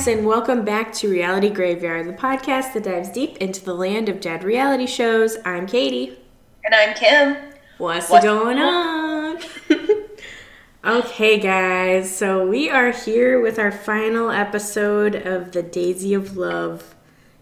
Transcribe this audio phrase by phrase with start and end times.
[0.00, 4.08] guys, and welcome back to Reality Graveyard, the podcast that dives deep into the land
[4.08, 5.36] of dead reality shows.
[5.44, 6.16] I'm Katie.
[6.64, 7.36] And I'm Kim.
[7.76, 9.38] What's, What's going on?
[10.86, 16.94] okay, guys, so we are here with our final episode of the Daisy of Love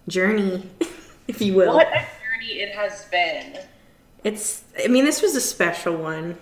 [0.09, 0.68] journey,
[1.29, 1.74] if you will.
[1.74, 3.56] What a journey it has been.
[4.24, 6.37] It's, I mean, this was a special one.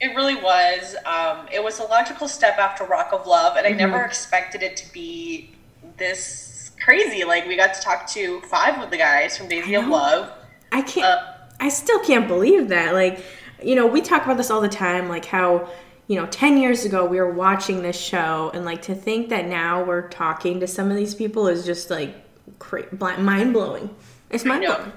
[0.00, 0.96] It really was.
[1.04, 4.76] Um, it was a logical step after Rock of Love, and I never expected it
[4.78, 5.50] to be
[5.98, 7.24] this crazy.
[7.24, 9.86] Like, we got to talk to five of the guys from Daisy of.
[9.86, 10.32] Love.
[10.72, 11.04] I can't.
[11.06, 12.94] Uh, I still can't believe that.
[12.94, 13.22] Like,
[13.62, 15.08] you know, we talk about this all the time.
[15.08, 15.68] Like how,
[16.06, 19.46] you know, ten years ago we were watching this show, and like to think that
[19.46, 22.14] now we're talking to some of these people is just like
[22.58, 22.86] cra-
[23.18, 23.94] mind blowing.
[24.30, 24.92] It's mind blowing.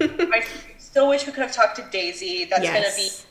[0.32, 0.44] I
[0.78, 2.44] still wish we could have talked to Daisy.
[2.44, 3.26] That's going to be, yes,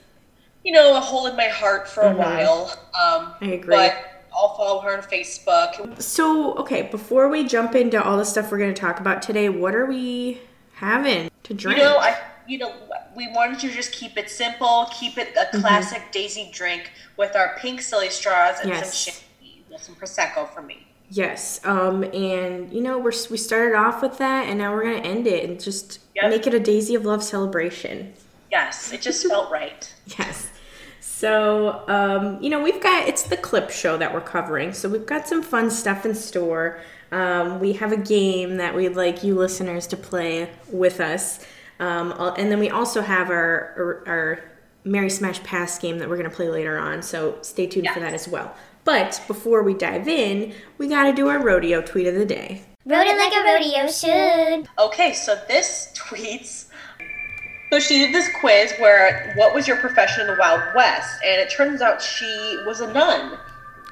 [0.63, 2.13] you know, a hole in my heart for Mhm.
[2.13, 2.71] a while.
[2.99, 3.75] Um, I agree.
[3.75, 3.95] But
[4.35, 6.01] I'll follow her on Facebook.
[6.01, 9.49] So, okay, before we jump into all the stuff we're going to talk about today,
[9.49, 10.41] what are we
[10.75, 11.77] having to drink?
[11.77, 12.73] You know, I you know
[13.15, 15.57] we wanted to just keep it simple, keep it Mm-hmm.
[15.57, 18.93] a classic Daisy drink with our pink silly straws and Yes.
[18.97, 20.87] some champagne, with some prosecco for me.
[21.09, 25.07] Yes, um, and you know we're we started off with that, and now we're gonna
[25.07, 26.29] end it and just Yep.
[26.31, 28.13] make it a Daisy of Love celebration.
[28.51, 29.93] Yes, it just felt right.
[30.17, 30.47] Yes.
[31.23, 34.73] So, um, you know, we've got it's the clip show that we're covering.
[34.73, 36.81] So we've got some fun stuff in store.
[37.13, 41.39] Um, we have a game that we'd like you listeners to play with us,
[41.79, 44.43] um, and then we also have our our, our
[44.83, 47.01] Marry Smash Pass game that we're going to play later on.
[47.01, 48.53] So stay tuned for that as well.
[48.83, 52.63] But before we dive in, we got to do our rodeo tweet of the day.
[52.85, 54.67] Rode it like a rodeo should.
[54.77, 56.65] Okay, so this tweets.
[57.73, 61.41] So she did this quiz where what was your profession in the Wild West, and
[61.41, 63.39] it turns out she was a nun.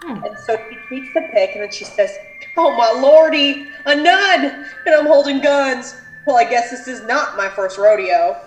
[0.03, 0.21] Oh.
[0.23, 2.15] And so she tweets the pic, and then she says,
[2.55, 7.35] "Oh my lordy, a nun, and I'm holding guns." Well, I guess this is not
[7.35, 8.39] my first rodeo.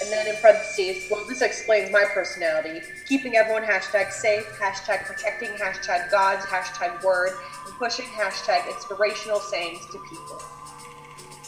[0.00, 5.50] And then in parentheses, well, this explains my personality: keeping everyone hashtag safe, hashtag protecting,
[5.50, 7.32] hashtag God's, hashtag word,
[7.66, 10.42] and pushing hashtag inspirational sayings to people.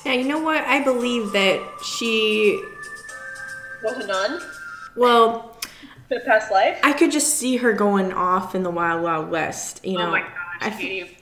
[0.05, 0.63] Yeah, you know what?
[0.65, 2.63] I believe that she.
[3.83, 4.41] Was a nun
[4.97, 5.57] Well,
[6.11, 6.81] a past life?
[6.83, 9.85] I could just see her going off in the Wild Wild West.
[9.85, 10.09] You oh know.
[10.09, 11.17] oh my gosh, I Katie.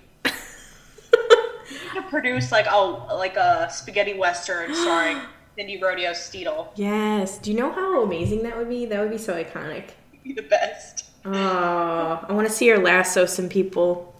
[1.93, 5.19] Could produce like oh like a spaghetti western starring
[5.57, 6.69] Cindy Rodeo Steedle.
[6.77, 7.39] Yes.
[7.39, 8.87] Do you know how amazing that would be?
[8.87, 9.91] That would be so iconic.
[10.25, 11.05] Be the best.
[11.25, 14.15] Oh, I want to see her lasso some people.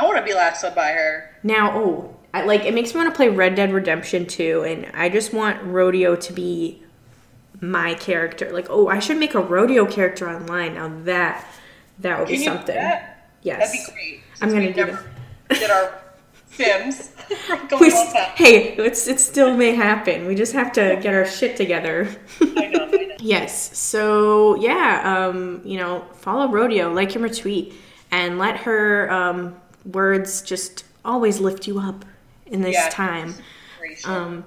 [0.00, 1.30] I want to be lassoed by her.
[1.42, 4.90] Now, oh, I, like it makes me want to play Red Dead Redemption 2, and
[4.94, 6.81] I just want rodeo to be
[7.62, 8.50] my character.
[8.52, 10.74] Like, oh, I should make a rodeo character online.
[10.74, 11.46] Now that
[12.00, 12.74] that would Can be something.
[12.74, 13.30] that?
[13.42, 13.70] Yes.
[13.72, 14.20] That'd be great.
[14.42, 15.10] I'm gonna do never
[15.48, 15.98] Did our
[16.50, 17.12] Sims?
[17.68, 17.90] Going We
[18.34, 20.26] hey, it's it still may happen.
[20.26, 22.08] We just have to get our shit together.
[22.40, 22.84] I know.
[22.86, 23.08] I know.
[23.24, 23.78] Yes.
[23.78, 27.72] So yeah, um, you know, follow Rodeo, like him or tweet,
[28.10, 32.04] and let her um, words just always lift you up
[32.46, 32.88] in this Yeah.
[32.88, 33.34] time.
[34.04, 34.44] Um,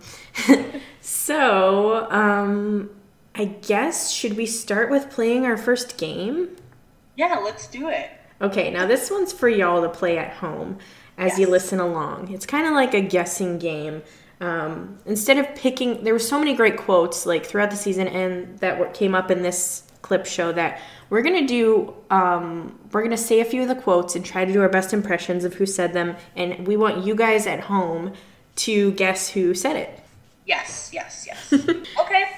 [1.01, 2.89] so um,
[3.38, 6.56] I guess should we start with playing our first game?
[7.18, 8.09] yeah, let's do it.
[8.41, 10.78] Okay, now this one's for y'all to play at home
[11.18, 12.31] as you listen along.
[12.34, 14.03] It's kind of like a guessing game.
[14.41, 18.59] Um, instead of picking, there were so many great quotes like throughout the season, and
[18.59, 21.94] that came up in this clip show that we're gonna do.
[22.09, 24.91] Um, we're gonna say a few of the quotes and try to do our best
[24.91, 28.13] impressions of who said them, and we want you guys at home
[28.57, 30.02] to guess who said it.
[30.46, 31.53] Yes, yes, yes.
[32.00, 32.34] okay.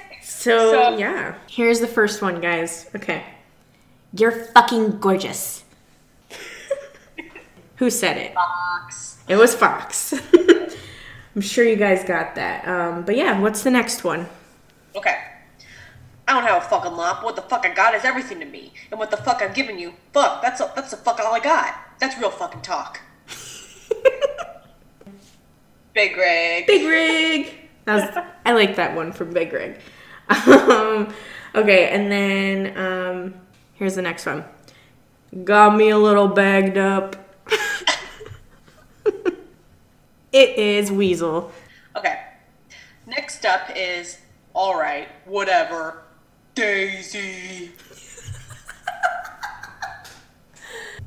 [0.47, 2.89] So, So- yeah, here's the first one, guys.
[2.95, 3.23] Okay,
[4.13, 5.65] you're fucking gorgeous.
[7.75, 8.33] who said it?
[8.33, 9.17] Fox.
[9.27, 10.13] It was Fox.
[11.35, 12.65] I'm sure you guys got that.
[12.67, 14.25] Um, but yeah, what's the next one?
[14.95, 15.17] Okay.
[16.27, 18.45] I don't have a fucking lot, but what the fuck I got is everything to
[18.45, 18.71] me.
[18.89, 21.39] And what the fuck I'm giving you, fuck, that's a, that's the fuck all I
[21.39, 21.75] got.
[21.99, 22.99] That's real fucking talk.
[25.93, 26.67] Big rig.
[26.67, 27.53] Big Rig.
[27.85, 29.77] That was, I like that one from Big Rig.
[30.29, 31.13] Um,
[31.55, 33.33] okay, and then um,
[33.73, 34.43] here's the next one.
[35.43, 37.15] Got me a little bagged up.
[40.31, 41.51] it is Weasel.
[41.95, 42.21] Okay.
[43.05, 44.19] Next up is
[44.55, 46.03] alright, whatever.
[46.55, 47.71] Daisy.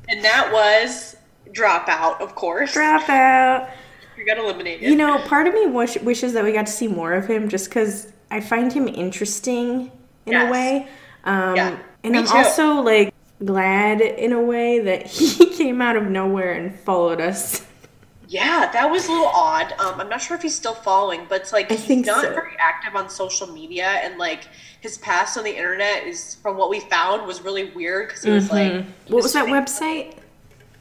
[0.09, 1.17] and that was
[1.49, 2.73] Dropout, of course.
[2.73, 3.69] Dropout.
[4.17, 4.89] You got eliminated.
[4.89, 7.49] You know, part of me wish, wishes that we got to see more of him
[7.49, 9.91] just because I find him interesting
[10.25, 10.87] in a way.
[11.25, 12.35] Um, Yeah, and me I'm too.
[12.37, 13.13] also like
[13.43, 17.67] glad in a way that he came out of nowhere and followed us.
[18.27, 19.73] Yeah, that was a little odd.
[19.77, 22.33] Um, I'm not sure if he's still following, but it's like I he's not so.
[22.33, 24.45] very active on social media, and like
[24.79, 28.31] his past on the internet is, from what we found, was really weird because it
[28.31, 29.13] was like, Mm-hmm.
[29.13, 30.13] What was that website?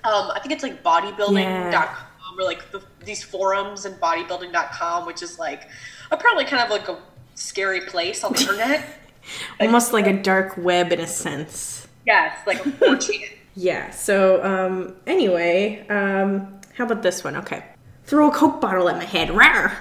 [0.04, 5.38] um, I think it's like bodybuilding.com or like the, these forums and bodybuilding.com, which is
[5.38, 5.68] like
[6.12, 6.98] apparently kind of like a
[7.40, 8.84] scary place on the internet.
[9.60, 11.86] Almost like a dark web in a sense.
[12.06, 13.30] yes, like a 4chan.
[13.56, 13.90] Yeah.
[13.90, 17.34] So um, anyway, um, how about this one?
[17.36, 17.64] Okay.
[18.04, 19.28] Throw a coke bottle at my head.
[19.28, 19.74] Rawr.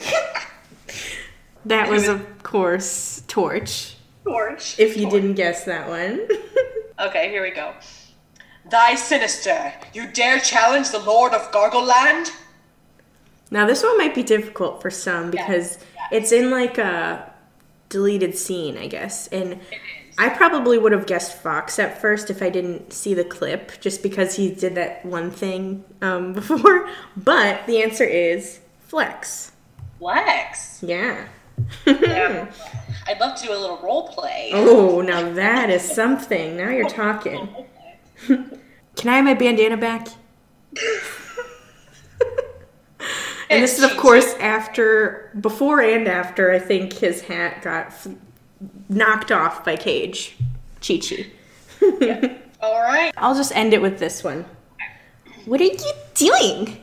[1.66, 3.96] that was, of course, Torch.
[4.24, 4.80] Torch.
[4.80, 6.26] If you didn't guess that one.
[6.98, 7.74] Okay, here we go.
[8.70, 12.30] Thy sinister, you dare challenge the Lord of Gargoland?
[13.52, 15.78] Now this one might be difficult for some because
[16.10, 17.32] it's in like a
[17.88, 19.60] deleted scene, I guess, and.
[20.18, 24.02] I probably would have guessed Fox at first if I didn't see the clip, just
[24.02, 26.86] because he did that one thing um, before.
[27.16, 29.52] But the answer is Flex.
[29.98, 30.82] Flex.
[30.82, 31.28] Yeah.
[31.86, 34.50] I'd love to do a little role play.
[34.52, 36.56] oh, now that is something.
[36.56, 37.48] Now you're talking.
[38.26, 40.08] Can I have my bandana back?
[43.52, 48.08] And this is, of course, after, before and after, I think his hat got f-
[48.88, 50.36] knocked off by Cage.
[50.86, 51.26] Chi Chi.
[52.60, 53.12] All right.
[53.16, 54.44] I'll just end it with this one.
[55.46, 55.76] What are you
[56.14, 56.82] doing?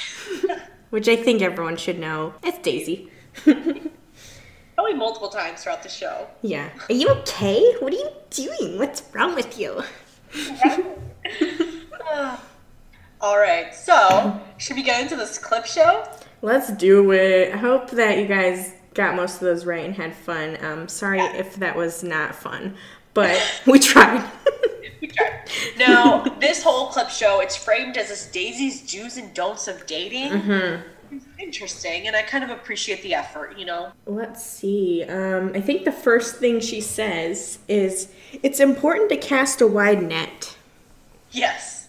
[0.90, 2.34] Which I think everyone should know.
[2.42, 3.10] It's Daisy.
[3.44, 6.26] Probably multiple times throughout the show.
[6.42, 6.68] Yeah.
[6.88, 7.74] Are you okay?
[7.78, 8.78] What are you doing?
[8.78, 9.82] What's wrong with you?
[12.12, 12.36] Uh.
[13.24, 13.74] All right.
[13.74, 16.06] So, should we get into this clip show?
[16.42, 17.54] Let's do it.
[17.54, 20.62] I hope that you guys got most of those right and had fun.
[20.62, 22.76] Um, sorry if that was not fun,
[23.14, 24.30] but we tried.
[25.00, 25.50] We tried.
[25.78, 30.32] Now, this whole clip show, it's framed as this Daisy's do's and don'ts of dating.
[31.10, 33.92] It's interesting, and I kind of appreciate the effort, you know?
[34.06, 35.04] Let's see.
[35.04, 38.12] Um, I think the first thing she says is
[38.42, 40.56] it's important to cast a wide net.
[41.30, 41.83] Yes.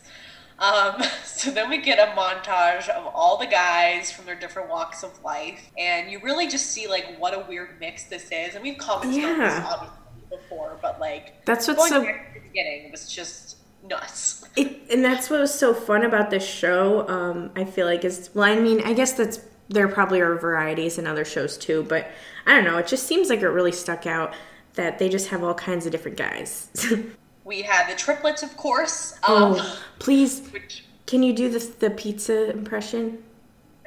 [0.59, 5.03] Um, so then we get a montage of all the guys from their different walks
[5.03, 8.55] of life, and you really just see like what a weird mix this is.
[8.55, 9.97] And we've commented on this obviously
[10.29, 14.43] before, but like That's what's so the beginning was just nuts.
[14.55, 17.05] It, and that's what was so fun about this show.
[17.09, 20.97] Um, I feel like is well, I mean, I guess that's there probably are varieties
[20.97, 22.09] in other shows too, but
[22.45, 22.77] I don't know.
[22.77, 24.33] It just seems like it really stuck out
[24.75, 26.69] that they just have all kinds of different guys.
[27.45, 29.13] We had the triplets, of course.
[29.23, 33.23] Um, oh, please, which can you do the the pizza impression?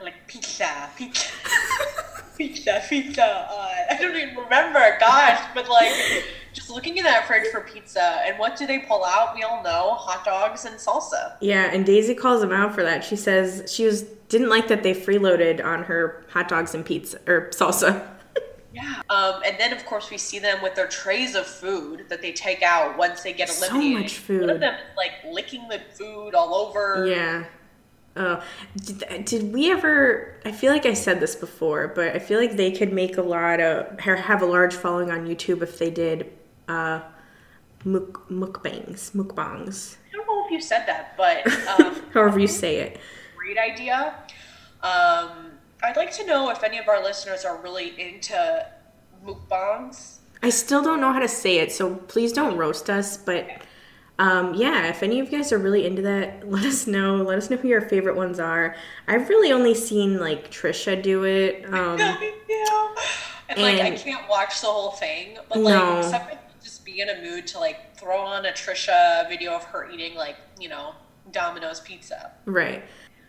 [0.03, 1.29] like pizza, pizza,
[2.39, 3.49] pizza, pizza.
[3.51, 5.93] Uh, I don't even remember, gosh, but like
[6.53, 9.35] just looking in that fridge for pizza, and what do they pull out?
[9.35, 11.35] We all know hot dogs and salsa.
[11.41, 13.05] Yeah, and Daisy calls them out for that.
[13.05, 17.19] She says she was didn't like that they freeloaded on her hot dogs and pizza
[17.27, 18.07] or salsa.
[18.73, 19.03] Yeah.
[19.09, 22.33] Um, and then of course we see them with their trays of food that they
[22.33, 24.03] take out once they get So eliminated.
[24.03, 27.07] much One of them is like licking the food all over.
[27.07, 27.45] Yeah.
[28.17, 28.43] Oh,
[28.85, 30.35] did, did we ever?
[30.45, 33.23] I feel like I said this before, but I feel like they could make a
[33.23, 36.33] lot of have a large following on YouTube if they did
[36.67, 37.01] uh,
[37.85, 41.47] muk, mukbangs, mukbangs, I don't know if you said that, but
[41.81, 42.99] um, however you say it.
[43.37, 44.15] great idea.
[44.83, 45.48] Um,
[45.83, 48.67] I'd like to know if any of our listeners are really into
[49.25, 50.19] mukbangs.
[50.43, 53.17] I still don't know how to say it, so please don't roast us.
[53.17, 53.49] But
[54.19, 57.17] um, yeah, if any of you guys are really into that, let us know.
[57.17, 58.75] Let us know who your favorite ones are.
[59.07, 61.65] I've really only seen like Trisha do it.
[61.73, 62.95] Um, yeah.
[63.51, 65.63] And like I can't watch the whole thing, but No.
[65.95, 69.65] like sometimes just be in a mood to like throw on a Trisha video of
[69.65, 70.95] her eating like, you know,
[71.31, 72.33] Domino's pizza.
[72.45, 72.83] right.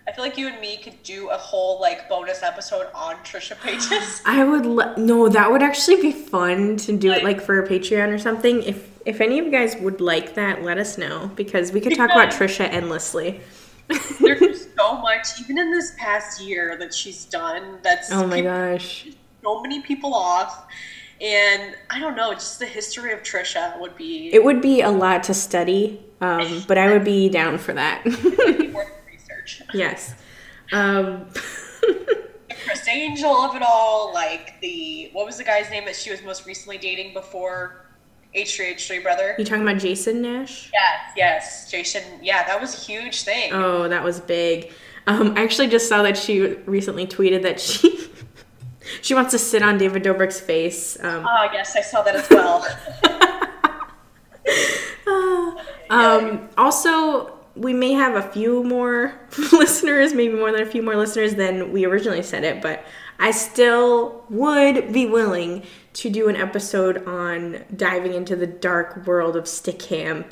[0.09, 3.55] I feel like you and me could do a whole like bonus episode on Trisha
[3.55, 4.23] Paytas.
[4.25, 7.67] I would le- no, that would actually be fun to do it like for a
[7.67, 8.63] Patreon or something.
[8.63, 11.95] If if any of you guys would like that, let us know because we could
[11.95, 13.39] talk about Trisha endlessly.
[14.19, 17.77] There's so much, even in this past year that she's done.
[17.83, 19.09] That's oh my gosh.
[19.43, 20.65] so many people off,
[21.21, 24.89] and I don't know, just the history of Trisha would be It would be a
[24.89, 28.03] lot to study, um, but I would be down for that.
[29.59, 30.13] worth the research.
[30.13, 30.15] yes.
[30.71, 31.27] Um,
[32.65, 36.21] Chris Angel of it all, like the what was the guy's name that she was
[36.23, 37.85] most recently dating before
[38.35, 39.35] H3 H3 brother?
[39.39, 40.69] you talking about Jason Nash?
[40.73, 42.03] Yes, yes, Jason.
[42.21, 43.51] Yeah, that was a huge thing.
[43.53, 44.71] Oh, that was big.
[45.07, 48.07] Um, I actually just saw that she recently tweeted that she
[49.01, 50.97] she wants to sit on David Dobrik's face.
[51.03, 52.65] Um, Ah, yes, I saw that as well.
[55.91, 59.13] Um, also, we may have a few more
[59.51, 62.83] listeners, maybe more than a few more listeners than we originally said it, but
[63.19, 65.63] I still would be willing
[65.93, 70.25] to do an episode on diving into the dark world of Stickam.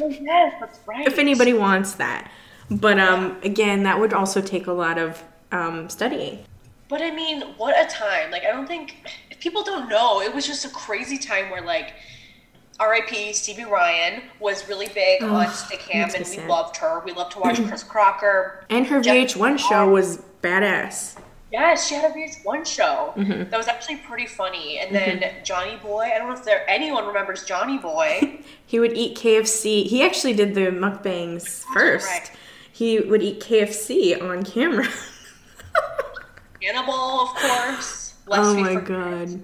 [0.00, 1.06] Oh, yes, that's right.
[1.06, 2.30] if anybody wants that.
[2.70, 6.44] But um, again, that would also take a lot of um, studying.
[6.88, 8.30] But I mean, what a time.
[8.30, 8.96] Like, I don't think,
[9.30, 11.94] if people don't know, it was just a crazy time where, like,
[12.80, 16.48] RIP Stevie Ryan was really big on Stickam, makes me and we sad.
[16.48, 17.00] loved her.
[17.04, 18.64] We loved to watch Chris Crocker.
[18.70, 21.16] And her Jeff- VH1 show was badass.
[21.50, 23.48] Yes, she had a VH1 show Mm-hmm.
[23.50, 24.78] that was actually pretty funny.
[24.80, 28.40] And then Johnny Boy, I don't know if there anyone remembers Johnny Boy.
[28.66, 29.86] He would eat KFC.
[29.86, 32.06] He actually did the mukbangs first.
[32.06, 32.30] right.
[32.70, 34.86] He would eat KFC on camera.
[36.62, 36.92] Hannibal,
[37.22, 38.14] of course.
[38.30, 39.40] Oh my god.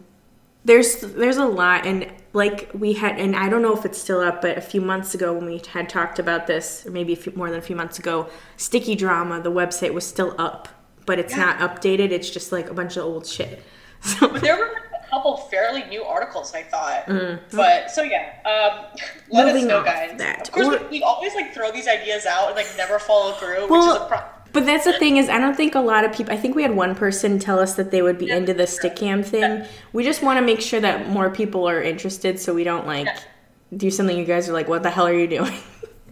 [0.65, 4.21] There's there's a lot and like we had and I don't know if it's still
[4.21, 7.17] up but a few months ago when we had talked about this or maybe a
[7.17, 10.69] few, more than a few months ago Sticky Drama the website was still up
[11.07, 11.47] but it's Yeah.
[11.47, 13.63] not updated it's just like a bunch of old shit.
[14.03, 17.07] So There were a couple fairly new articles, I thought.
[17.53, 18.85] But so yeah, um,
[19.31, 19.49] let Mm.
[19.49, 20.19] Moving us know, guys.
[20.19, 22.99] that, Of course, or- we, we always like throw these ideas out and like never
[22.99, 24.31] follow through, which is a problem.
[24.55, 26.33] But that's the thing is, I don't think a lot of people.
[26.33, 29.25] I think we had one person tell us that they would be into the Stickam
[29.25, 29.65] thing.
[29.93, 33.07] We just want to make sure that more people are interested, so we don't like
[33.07, 33.19] Yeah.
[33.77, 35.53] do something you guys are like, "What the hell are you doing?"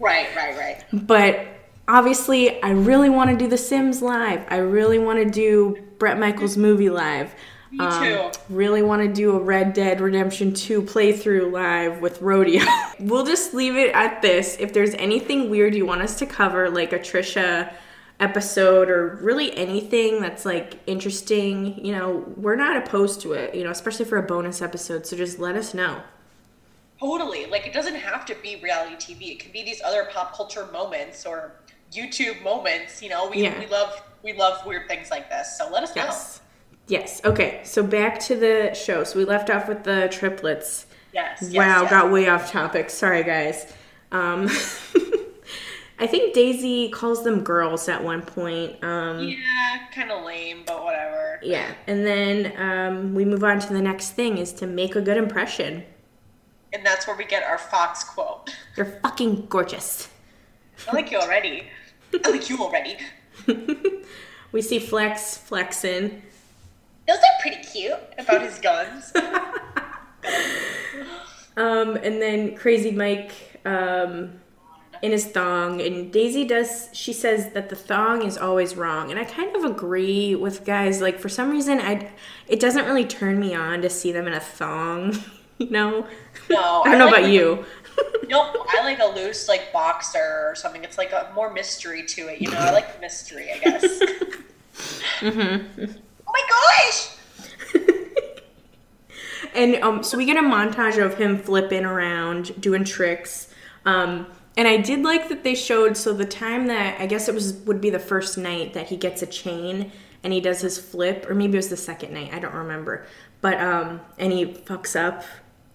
[0.00, 0.84] Right, right, right.
[0.92, 1.46] but
[1.86, 4.44] obviously, I really want to do The Sims live.
[4.48, 7.32] I really want to do Bret Michaels movie live.
[7.70, 7.84] Me too.
[7.84, 12.64] Um, really want to do a Red Dead Redemption 2 playthrough live with Rodeo.
[13.00, 14.56] we'll just leave it at this.
[14.58, 17.72] If there's anything weird you want us to cover, like a Trisha
[18.22, 23.64] episode or really anything that's like interesting, you know, we're not opposed to it, you
[23.64, 25.04] know, especially for a bonus episode.
[25.06, 26.00] So just let us know.
[27.00, 27.46] Totally.
[27.46, 29.32] Like it doesn't have to be reality TV.
[29.32, 31.56] It can be these other pop culture moments or
[31.92, 33.02] YouTube moments.
[33.02, 33.58] You know, we, Yeah.
[33.58, 35.58] we love we love weird things like this.
[35.58, 36.04] So let us know.
[36.04, 36.40] Yes.
[36.86, 37.20] Yes.
[37.24, 37.60] Okay.
[37.64, 39.02] So back to the show.
[39.02, 40.86] So we left off with the triplets.
[41.12, 41.38] Yes.
[41.42, 41.90] yes, wow, yes.
[41.90, 42.88] got way off topic.
[42.88, 43.70] Sorry, guys.
[44.12, 44.48] Um,
[46.02, 48.82] I think Daisy calls them girls at one point.
[48.82, 51.38] Um, Yeah, kind of lame, but whatever.
[51.44, 51.72] yeah.
[51.86, 55.16] And then um, we move on to the next thing is to make a good
[55.16, 55.84] impression.
[56.72, 58.50] And that's where we get our Fox quote.
[58.76, 60.08] You're fucking gorgeous.
[60.88, 61.68] I like you already.
[62.24, 62.96] I like you already.
[64.52, 66.20] We see Flex flexing.
[67.08, 69.12] Those are pretty cute about his guns.
[71.54, 74.40] Um, and then Crazy Mike um,
[75.02, 75.80] in his thong.
[75.80, 79.10] And Daisy does, she says that the thong is always wrong.
[79.10, 81.00] And I kind of agree with guys.
[81.00, 82.10] Like, for some reason, I,
[82.48, 85.16] it doesn't really turn me on to see them in a thong,
[85.58, 86.06] you know?
[86.48, 87.64] No, I don't know like about you.
[88.26, 90.82] Nope, I like a loose like boxer or something.
[90.82, 92.56] It's like a more mystery to it, you know.
[92.56, 93.84] I like mystery, I guess.
[95.20, 95.92] mm-hmm.
[96.26, 97.16] Oh my gosh!
[99.54, 103.52] And um, so we get a montage of him flipping around, doing tricks.
[103.84, 105.96] Um, and I did like that they showed.
[105.96, 108.96] So the time that I guess it was would be the first night that he
[108.96, 109.90] gets a chain
[110.24, 112.30] and he does his flip, or maybe it was the second night.
[112.32, 113.06] I don't remember.
[113.40, 115.24] But um, and he fucks up,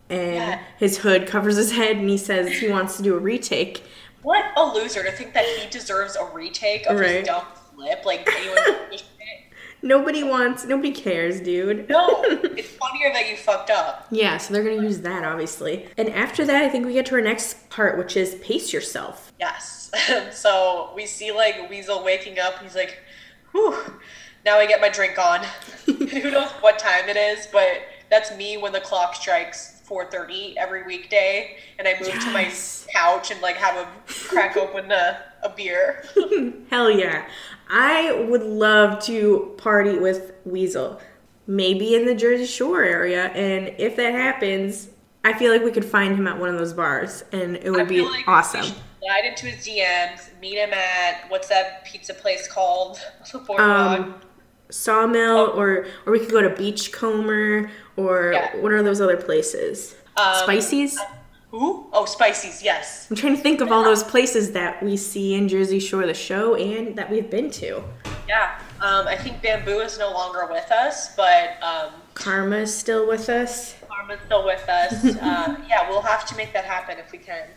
[0.09, 0.59] and Yeah.
[0.77, 3.83] his hood covers his head, and he says he wants to do a retake.
[4.23, 7.17] What a loser to think that he deserves a retake of Right.
[7.19, 7.43] his dumb
[7.75, 8.05] flip.
[8.05, 8.55] Like anyone
[8.89, 9.07] gives a shit.
[9.81, 11.87] Nobody wants, nobody cares, dude.
[11.89, 14.07] No, it's funnier that you fucked up.
[14.11, 15.87] Yeah, so they're gonna use that obviously.
[15.97, 19.31] And after that, I think we get to our next part, which is pace yourself.
[19.39, 19.91] Yes.
[20.31, 22.61] so we see like Weasel waking up.
[22.61, 22.99] He's like,
[23.51, 23.77] "Whew,
[24.45, 25.43] now I get my drink on."
[25.85, 30.83] Who knows what time it is, but that's me when the clock strikes 4:30 every
[30.83, 32.51] weekday, and I move to my
[32.93, 36.03] couch and like have a crack open a, a beer.
[36.69, 37.27] Hell yeah.
[37.69, 40.99] I would love to party with Weasel.
[41.47, 43.25] Maybe in the Jersey Shore area.
[43.27, 44.89] And if that happens,
[45.23, 47.87] I feel like we could find him at one of those bars and it would
[47.87, 48.63] be like awesome.
[48.63, 52.99] Slide into his DMs, meet him at what's that pizza place called?
[53.57, 54.15] Um,
[54.69, 58.57] Sawmill or or we could go to Beachcomber or Yeah.
[58.57, 59.95] what are those other places?
[60.17, 60.97] Um, Spicy's?
[61.57, 61.87] Who?
[61.91, 62.61] Oh, Spicy's.
[62.61, 63.07] Yes.
[63.09, 66.13] I'm trying to think of all those places that we see in Jersey Shore, the
[66.13, 67.83] show, and that we've been to.
[68.27, 68.59] Yeah.
[68.79, 73.27] Um, I think Bamboo is no longer with us, but um, Karma is still with
[73.29, 73.75] us.
[73.87, 74.93] Carmen's still with us.
[75.21, 77.47] uh, yeah, we'll have to make that happen if we can.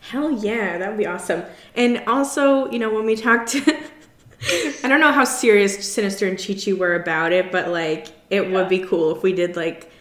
[0.00, 1.44] Hell yeah, that would be awesome.
[1.76, 3.60] And also, you know, when we talked to,
[4.82, 8.50] I don't know how serious Sinister and Chi Chi were about it, but like, it
[8.50, 9.92] would be cool if we did like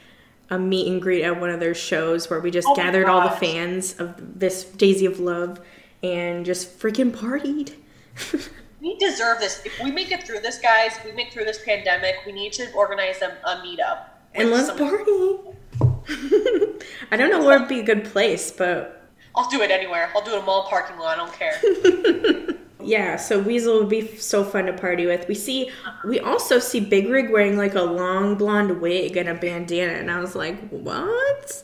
[0.54, 3.22] a meet and greet at one of their shows where we just Oh gathered all
[3.22, 5.60] the fans of this Daisy of Love
[6.02, 7.74] and just freaking partied.
[8.84, 9.62] We deserve this.
[9.64, 12.52] If we make it through this, guys, if we make through this pandemic, we need
[12.54, 14.08] to organize a, a meetup.
[14.34, 15.38] and let's party.
[17.10, 20.12] I don't know where would be a good place, but I'll do it anywhere.
[20.14, 21.18] I'll do it in a mall parking lot.
[21.18, 22.58] I don't care.
[22.84, 23.16] yeah.
[23.16, 25.28] So Weasel would be so fun to party with.
[25.28, 25.72] We see,
[26.04, 30.12] we also see Big Rig wearing like a long blonde wig and a bandana, and
[30.12, 31.64] I was like, what?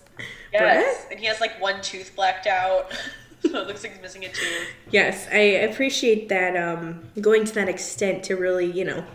[0.54, 1.06] yes.
[1.12, 2.92] And he has like one tooth blacked out.
[3.42, 4.68] so it looks like he's missing a tooth.
[4.92, 6.56] Yes, I appreciate that.
[6.58, 9.06] Um, going to that extent to really, you know,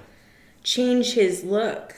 [0.63, 1.95] change his look.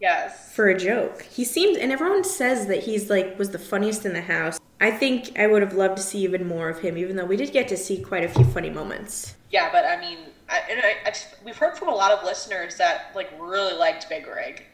[0.00, 0.52] Yes.
[0.54, 1.22] for a joke.
[1.22, 4.58] He seemed, and everyone says that he's like was the funniest in the house.
[4.80, 7.36] I think I would have loved to see even more of him, even though we
[7.36, 9.36] did get to see quite a few funny moments.
[9.50, 11.12] Yeah, but I mean, I, and I, I,
[11.44, 14.64] we've heard from a lot of listeners that like really liked Big Rig.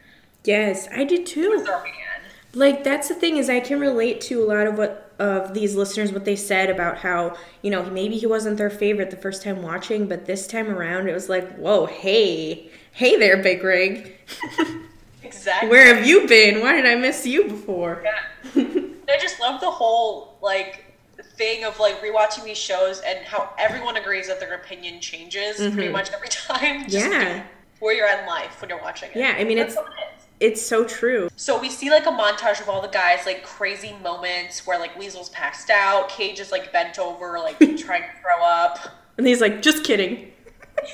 [0.45, 1.66] Yes, I did too.
[2.54, 5.75] Like that's the thing is I can relate to a lot of what of these
[5.75, 9.42] listeners what they said about how you know maybe he wasn't their favorite the first
[9.42, 14.14] time watching, but this time around it was like whoa hey hey there Big Rig,
[15.26, 15.68] Exactly.
[15.68, 16.61] where have you been?
[16.61, 18.02] Why did I miss you before?
[18.04, 18.62] Yeah.
[19.09, 20.85] I just love the whole like
[21.37, 25.88] thing of like rewatching these shows and how everyone agrees that their opinion changes pretty
[25.90, 26.88] much every time.
[26.88, 27.12] Just Mm-hmm.
[27.12, 27.42] Yeah.
[27.78, 29.16] Where you're at in life when you're watching it.
[29.18, 30.23] Yeah, I mean, That's it's- what it is.
[30.38, 31.30] It's so true.
[31.37, 34.95] So we see like a montage of all the guys like crazy moments where like
[34.99, 38.78] Weasel's passed out, Cage is like bent over, like trying to throw up.
[39.16, 40.33] And he's like, just kidding.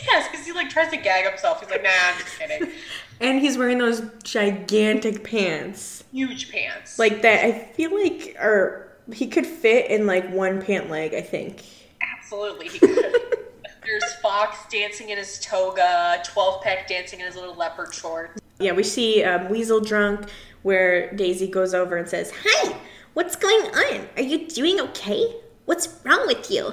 [0.06, 1.61] Yes, because he like tries to gag himself.
[1.61, 2.72] He's like, nah, I'm just kidding.
[3.20, 6.02] And he's wearing those gigantic pants.
[6.11, 6.99] Huge pants.
[6.99, 11.20] Like that I feel like are he could fit in like one pant leg, I
[11.20, 11.62] think.
[12.02, 13.14] Absolutely, he could.
[13.85, 18.40] There's Fox dancing in his toga, 12 pack dancing in his little leopard shorts.
[18.59, 20.28] Yeah, we see um, Weasel drunk
[20.62, 22.76] where Daisy goes over and says, Hi,
[23.14, 24.09] what's going on?
[24.16, 25.37] Are you doing okay?
[25.64, 26.72] What's wrong with you?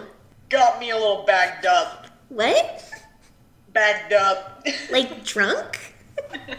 [0.49, 2.07] Got me a little bagged up.
[2.29, 2.89] What?
[3.79, 4.67] Bagged up.
[4.91, 5.95] Like drunk?
[6.33, 6.57] I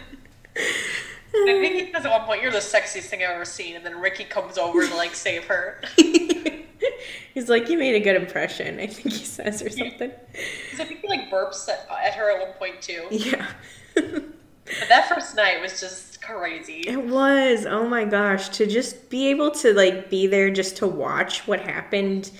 [1.45, 3.99] think he says at one point, "You're the sexiest thing I've ever seen," and then
[4.01, 5.81] Ricky comes over to like save her.
[7.35, 10.09] He's like, You made a good impression, I think he says or something.
[10.09, 13.05] 'Cause I think he like burps at, at her at one point too.
[13.11, 13.45] Yeah.
[13.93, 16.79] But that first night was just crazy.
[16.87, 17.67] It was.
[17.67, 18.49] Oh my gosh.
[18.57, 22.31] To just be able to like be there just to watch what happened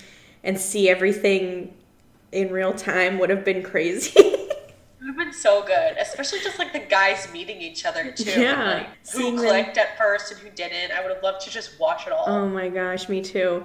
[0.42, 1.72] and see everything
[2.32, 4.38] in real time would have been crazy.
[5.02, 8.40] It would have been so good, especially just like the guys meeting each other too.
[8.40, 8.74] Yeah.
[8.74, 10.92] like, Seeing who them- clicked at first and who didn't.
[10.92, 12.24] I would have loved to just watch it all.
[12.28, 13.64] oh my gosh, me too.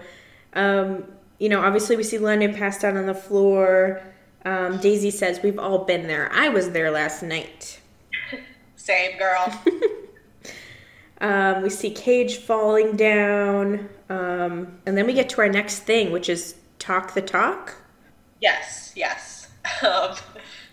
[0.54, 1.04] Um,
[1.38, 4.02] you know, obviously we see London passed out on the floor.
[4.46, 6.32] Um, Daisy says, We've all been there.
[6.34, 7.80] I was there last night.
[8.76, 9.62] Same girl.
[11.20, 13.90] Um, we see Cage falling down.
[14.10, 17.76] Um, and then we get to our next thing, which is Talk the Talk.
[18.40, 19.50] yes, yes.
[19.84, 20.16] Um,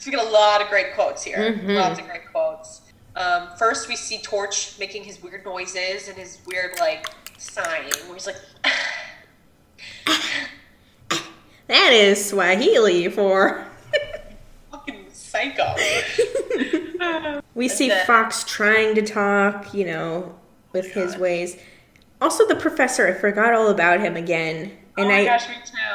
[0.04, 1.38] so we get a lot of great quotes here.
[1.38, 1.70] Mm-hmm.
[1.70, 2.82] Lots of great quotes.
[3.16, 7.06] Um, first, we see Torch making his weird noises and his weird like
[7.38, 8.36] sighing, where he's like,
[11.68, 13.66] That is Swahili for.
[14.70, 15.74] "Fucking psycho."
[17.54, 20.34] We see the- Fox trying to talk, you know,
[20.72, 21.56] with his ways.
[22.20, 24.76] Also, the professor, I forgot all about him again.
[24.96, 25.46] And oh I, gosh.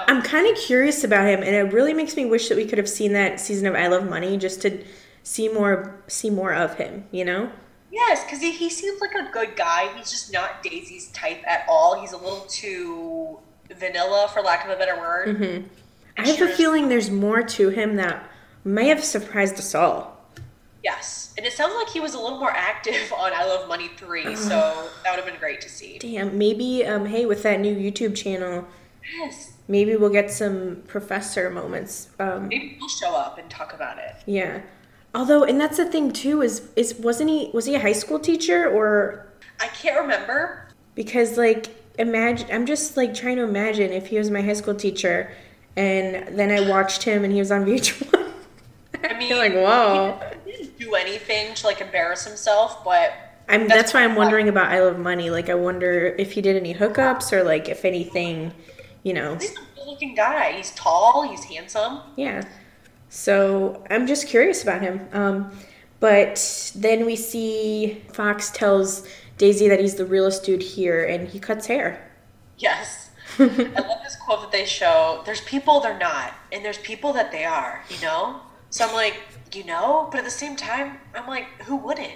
[0.08, 2.78] I'm kind of curious about him, and it really makes me wish that we could
[2.78, 4.84] have seen that season of I Love Money just to
[5.24, 7.06] see more, see more of him.
[7.12, 7.52] You know?
[7.92, 9.90] Yes, because he, he seems like a good guy.
[9.96, 12.00] He's just not Daisy's type at all.
[12.00, 13.40] He's a little too
[13.78, 15.28] vanilla, for lack of a better word.
[15.30, 15.68] Mm-hmm.
[16.18, 18.30] I have a feeling there's more to him that
[18.64, 20.18] may have surprised us all.
[20.84, 23.90] Yes, and it sounds like he was a little more active on I Love Money
[23.98, 24.50] 3, so
[25.04, 25.98] that would have been great to see.
[26.00, 28.66] Damn, maybe, um, hey, with that new YouTube channel,
[29.18, 29.54] Yes.
[29.68, 32.10] maybe we'll get some professor moments.
[32.20, 34.16] Um, Maybe he'll show up and talk about it.
[34.26, 34.62] Yeah.
[35.16, 38.20] Although, and that's the thing too is is wasn't he was he a high school
[38.20, 39.28] teacher or
[39.60, 40.68] I can't remember.
[40.96, 41.68] because like
[41.98, 45.32] imagine I'm just like trying to imagine if he was my high school teacher
[45.76, 48.32] and then I watched him and he was on VH1.
[49.04, 50.20] I mean, like whoa.
[50.46, 53.14] He didn't do anything to like embarrass himself, but
[53.48, 55.32] I'm That's that's, why I'm wondering about I Love Money.
[55.32, 58.54] Like I wonder if he did any hookups or like if anything,
[59.04, 59.36] you know.
[59.36, 60.54] he's a good looking guy.
[60.54, 62.00] He's tall, he's handsome.
[62.16, 62.44] Yeah.
[63.10, 65.08] So I'm just curious about him.
[65.14, 65.52] Um,
[66.00, 69.08] but then we see Fox tells
[69.38, 72.12] Daisy that he's the realest dude here and he cuts hair.
[72.58, 73.10] Yes.
[73.40, 75.22] I love this quote that they show.
[75.26, 78.42] There's people they're not, and there's people that they are, you know?
[78.70, 79.22] So I'm like,
[79.54, 80.10] you know?
[80.12, 82.14] But at the same time, I'm like, who wouldn't?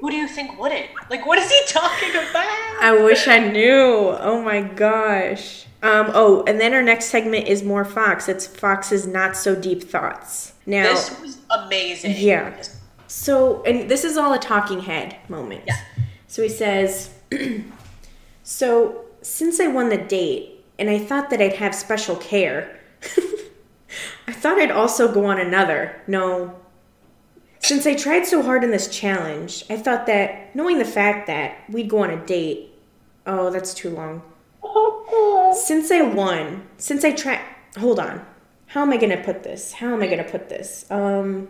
[0.00, 0.86] who do you think wouldn't?
[1.10, 2.78] Like, what is he talking about?
[2.80, 4.16] I wish I knew.
[4.18, 5.66] Oh my gosh.
[5.82, 8.28] Um, oh, and then our next segment is more Fox.
[8.28, 10.52] It's Fox's not so deep thoughts.
[10.64, 12.14] Now, This was amazing.
[12.18, 12.62] Yeah.
[13.08, 15.64] So, and this is all a talking head moment.
[15.66, 15.76] Yeah.
[16.28, 17.10] So he says,
[18.42, 22.78] So, since I won the date and I thought that I'd have special care,
[24.26, 26.00] I thought I'd also go on another.
[26.06, 26.56] No.
[27.58, 31.58] Since I tried so hard in this challenge, I thought that knowing the fact that
[31.68, 32.70] we'd go on a date.
[33.26, 34.22] Oh, that's too long.
[35.54, 37.40] Since I won, since I tried.
[37.78, 38.24] Hold on.
[38.66, 39.72] How am I going to put this?
[39.72, 40.86] How am I going to put this?
[40.90, 41.48] Um.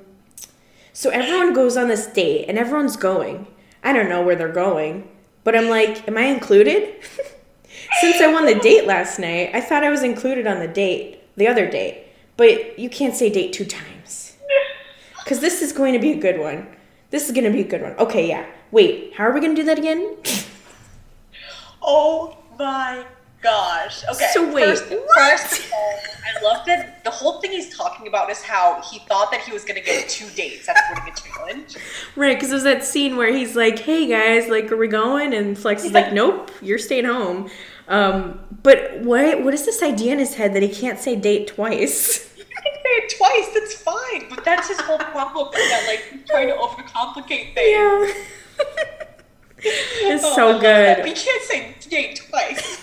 [0.93, 3.47] So everyone goes on this date and everyone's going.
[3.83, 5.09] I don't know where they're going,
[5.43, 7.03] but I'm like, am I included?
[8.01, 11.21] Since I won the date last night, I thought I was included on the date,
[11.37, 12.07] the other date.
[12.37, 14.37] But you can't say date two times.
[15.23, 16.67] Because this is going to be a good one.
[17.11, 17.93] This is going to be a good one.
[17.93, 18.45] Okay, yeah.
[18.73, 20.17] Wait, how are we going to do that again?
[21.85, 23.05] Oh my
[23.43, 24.05] gosh.
[24.05, 24.29] Okay.
[24.33, 27.05] So wait, first, first of all, I loved it.
[27.05, 30.09] The whole thing he's talking about is how he thought that he was gonna get
[30.09, 31.77] two dates winning the challenge.
[32.15, 35.59] Right, because there's that scene where he's like, "Hey guys, like, are we going?" And
[35.59, 37.51] Flex is like, "Nope, you're staying home."
[37.89, 41.49] Um, but what what is this idea in his head that he can't say date
[41.49, 42.29] twice?
[42.85, 44.29] Say it twice, that's fine.
[44.29, 47.57] But that's his whole problem that like trying to overcomplicate things.
[47.57, 48.67] Yeah,
[49.65, 51.05] it's Oh, so good.
[51.05, 52.81] We can't say date twice.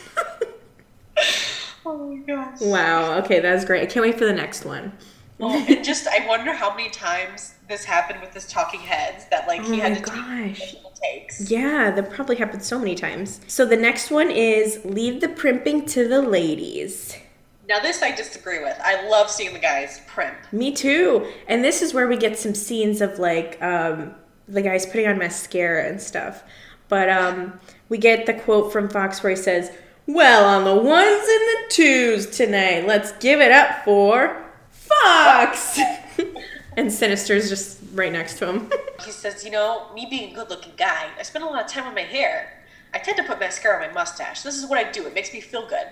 [1.86, 2.62] oh my gosh.
[2.62, 3.18] Wow.
[3.20, 3.82] Okay, that's great.
[3.84, 4.92] I can't wait for the next one.
[5.40, 9.48] Oh, and just I wonder how many times this happened with his talking heads that
[9.48, 10.16] like he Oh had to gosh.
[10.60, 11.50] take multiple takes.
[11.50, 13.40] Yeah, that probably happened so many times.
[13.48, 17.16] So the next one is leave the primping to the ladies.
[17.68, 18.78] Now this I disagree with.
[18.84, 20.36] I love seeing the guys primp.
[20.52, 21.32] Me too.
[21.48, 24.16] And this is where we get some scenes of like um,
[24.48, 26.44] the guys putting on mascara and stuff.
[26.90, 29.72] But um, we get the quote from Fox where he says,
[30.08, 35.80] "Well, on the ones and the twos tonight, let's give it up for Fox."
[36.78, 38.72] and Sinister's just right next to him.
[39.06, 41.72] He says, you know, me being a good looking guy, I spend a lot of
[41.72, 42.62] time on my hair.
[42.94, 44.42] I tend to put mascara on my mustache.
[44.42, 45.08] This is what I do.
[45.08, 45.88] It makes me feel good.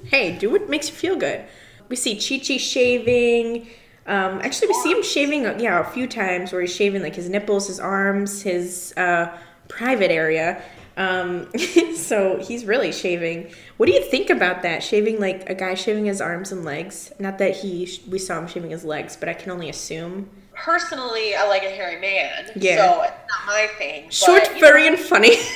[0.06, 1.44] hey, do what makes you feel good.
[1.88, 3.68] We see Chi Chi shaving.
[4.06, 7.28] Um, actually, we see him shaving, yeah, a few times where he's shaving like his
[7.28, 9.36] nipples, his arms, his uh,
[9.68, 10.62] private area.
[10.96, 11.50] Um,
[11.96, 13.52] so he's really shaving.
[13.76, 14.82] What do you think about that?
[14.82, 17.12] Shaving like a guy shaving his arms and legs.
[17.18, 20.30] Not that he we saw him shaving his legs, but I can only assume.
[20.54, 22.50] Personally, I like a hairy man.
[22.56, 22.76] Yeah.
[22.76, 24.08] So it's not my thing.
[24.08, 25.36] Short, you furry, know- and funny.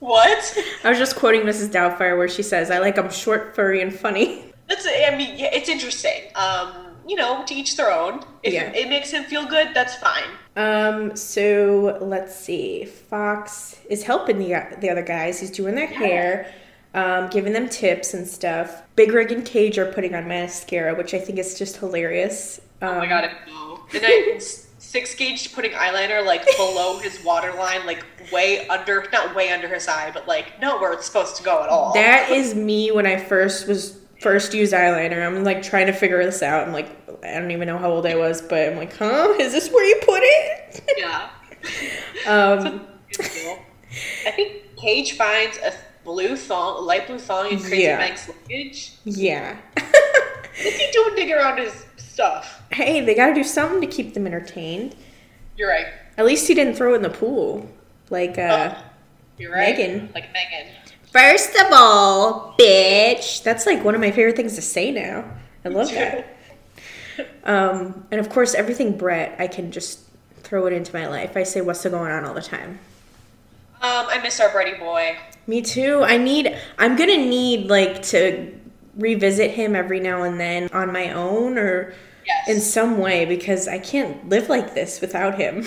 [0.00, 0.58] What?
[0.84, 1.70] I was just quoting Mrs.
[1.70, 4.86] Doubtfire where she says, "I like him short, furry, and funny." That's.
[4.86, 6.24] I mean, yeah, it's interesting.
[6.34, 8.20] Um, you know, to each their own.
[8.42, 8.70] If Yeah.
[8.74, 10.28] it makes him feel good, that's fine.
[10.56, 12.84] Um, so let's see.
[12.84, 15.40] Fox is helping the the other guys.
[15.40, 16.52] He's doing their hair,
[16.94, 18.82] um, giving them tips and stuff.
[18.94, 22.60] Big Rig and Cage are putting on mascara, which I think is just hilarious.
[22.80, 23.80] Um, Oh my god, I know.
[23.94, 24.38] And I
[24.78, 29.88] six gauge putting eyeliner like below his waterline, like way under, not way under his
[29.88, 31.92] eye, but like not where it's supposed to go at all.
[31.94, 35.26] That is me when I first was first used eyeliner.
[35.26, 36.66] I'm like trying to figure this out.
[36.66, 36.88] I'm like,
[37.22, 39.34] I don't even know how old I was, but I'm like, huh?
[39.38, 40.94] Is this where you put it?
[40.98, 41.30] yeah.
[42.26, 42.86] um,
[44.26, 45.72] I think Cage finds a
[46.04, 47.98] blue thong, a light blue thong in Crazy Yeah.
[47.98, 48.92] Mike's luggage.
[49.04, 49.56] yeah.
[49.74, 52.62] What's he doing digging around his stuff?
[52.70, 54.94] hey, they got to do something to keep them entertained.
[55.56, 55.86] You're right.
[56.18, 57.68] At least he didn't throw it in the pool,
[58.10, 58.76] like uh.
[59.38, 59.76] You're right.
[59.76, 60.10] Megan.
[60.14, 60.72] Like Megan.
[61.12, 63.42] First of all, bitch.
[63.42, 65.24] That's like one of my favorite things to say now.
[65.64, 66.33] I love that.
[67.44, 70.00] Um, and of course, everything Brett, I can just
[70.42, 71.36] throw it into my life.
[71.36, 72.78] I say what's going on all the time.
[73.82, 75.16] Um, I miss our Brady boy.
[75.46, 76.02] Me too.
[76.02, 76.56] I need.
[76.78, 78.52] I'm gonna need like to
[78.96, 81.94] revisit him every now and then on my own or
[82.26, 82.48] Yes.
[82.48, 85.62] in some way because I can't live like this without him.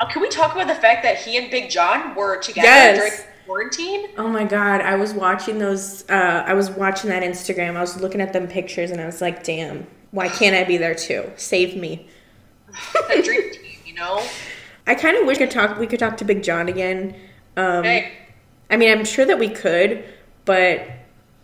[0.00, 2.96] Uh, can we talk about the fact that he and Big John were together Yes.
[2.96, 3.12] during
[3.44, 4.06] quarantine?
[4.16, 7.76] Oh my god, I was watching those uh I was watching that Instagram.
[7.76, 10.76] I was looking at them pictures and I was like, "Damn, why can't I be
[10.76, 11.30] there too?
[11.36, 12.08] Save me."
[13.08, 14.22] That dream team, you know?
[14.86, 17.14] I kind of wish we could talk we could talk to Big John again.
[17.56, 18.12] Um Hey,
[18.70, 20.04] I mean, I'm sure that we could,
[20.44, 20.82] but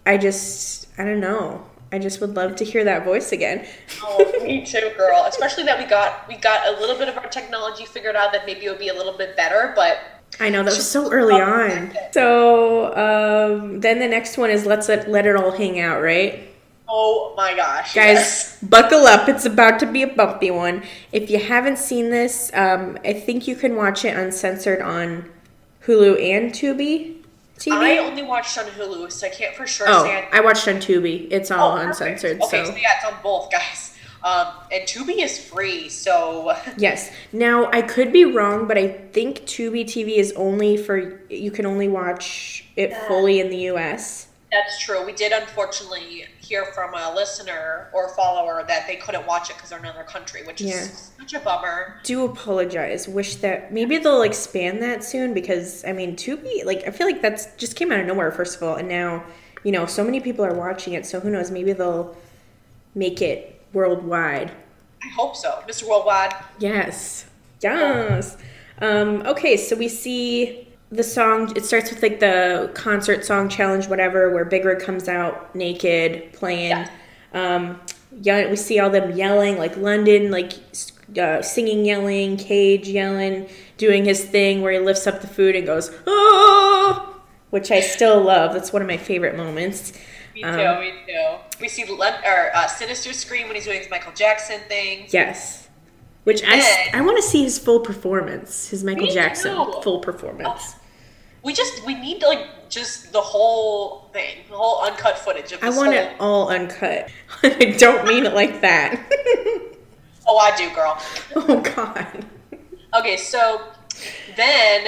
[0.07, 1.67] I just I don't know.
[1.93, 3.67] I just would love to hear that voice again.
[4.03, 5.25] oh, me too, girl.
[5.29, 8.47] Especially that we got we got a little bit of our technology figured out that
[8.47, 9.99] maybe it would be a little bit better, but
[10.41, 11.93] I know that was so early on.
[12.13, 16.49] So, um then the next one is let's let, let it all hang out, right?
[16.89, 18.59] Oh my gosh, Guys, yes.
[18.63, 19.29] buckle up.
[19.29, 20.83] It's about to be a bumpy one.
[21.13, 25.31] If you haven't seen this, um, I think you can watch it uncensored on
[25.87, 27.17] Hulu and Tubi.
[27.59, 27.73] TV?
[27.73, 30.29] I only watched on Hulu, so I can't for sure oh, say.
[30.33, 31.29] I watched on Tubi.
[31.31, 32.41] It's all Oh, uncensored.
[32.43, 33.97] Okay, so so yeah, it's on both, guys.
[34.25, 37.11] Um, and Tubi is free, so yes.
[37.33, 41.67] Now I could be wrong, but I think Tubi TV is only for you can
[41.67, 44.29] only watch it fully in the U.S.
[44.51, 45.05] that's true.
[45.05, 49.71] We did unfortunately hear from a listener or follower that they couldn't watch it because
[49.71, 50.87] they're in another country, which is Yeah.
[51.25, 51.97] such a bummer.
[52.05, 53.09] Do apologize.
[53.09, 57.23] Wish that maybe they'll expand that soon because I mean Tubi like I feel like
[57.23, 59.25] that's just came out of nowhere first of all, and now
[59.63, 61.07] you know so many people are watching it.
[61.07, 61.51] So who knows?
[61.51, 62.15] Maybe they'll
[62.95, 64.53] make it worldwide.
[65.03, 65.89] I hope so, Mr.
[65.89, 66.35] Worldwide.
[66.59, 67.27] Yes.
[67.61, 68.37] Yes.
[68.81, 70.64] Um, okay, so we see
[70.95, 71.53] the song.
[71.57, 76.33] It starts with like the concert song challenge, whatever, where Big Rig comes out naked
[76.33, 76.71] playing.
[76.71, 76.91] Yeah.
[77.33, 77.81] Um,
[78.21, 80.53] yeah, we see all them yelling, like London, like
[81.19, 85.67] uh, singing, yelling, Cage yelling, doing his thing where he lifts up the food and
[85.67, 88.53] goes, oh, which I still love.
[88.53, 89.93] That's one of my favorite moments.
[90.35, 91.37] Me too, Um, me too.
[91.61, 95.07] We see Len- or uh, Sinister scream when he's doing his Michael Jackson thing.
[95.11, 95.69] Yes.
[96.25, 99.81] Which I, I want to see his full performance, his Michael Jackson too.
[99.83, 100.77] full performance.
[101.45, 105.69] We just we need like just the whole thing, the whole uncut footage of I
[105.71, 107.11] want whole- it all uncut.
[107.43, 109.01] I don't mean it like that.
[110.27, 110.99] Oh, I do, girl.
[111.37, 112.25] oh God.
[112.99, 113.61] Okay, so
[114.37, 114.87] then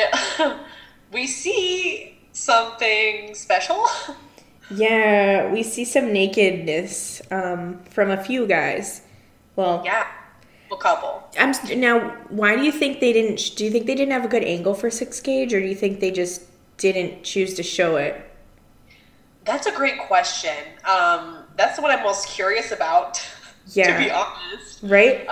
[1.12, 3.84] we see something special.
[4.70, 9.02] Yeah, we see some nakedness um, from a few guys.
[9.56, 10.06] Well, yeah,
[10.74, 11.22] couple.
[11.38, 12.00] I'm now.
[12.28, 13.54] Why do you think they didn't?
[13.56, 15.76] Do you think they didn't have a good angle for six gauge, or do you
[15.76, 16.42] think they just
[16.78, 18.20] didn't choose to show it?
[19.44, 20.56] That's a great question.
[20.84, 23.24] Um, that's the one I'm most curious about.
[23.68, 23.96] Yeah.
[23.98, 24.80] to be honest.
[24.82, 25.28] Right?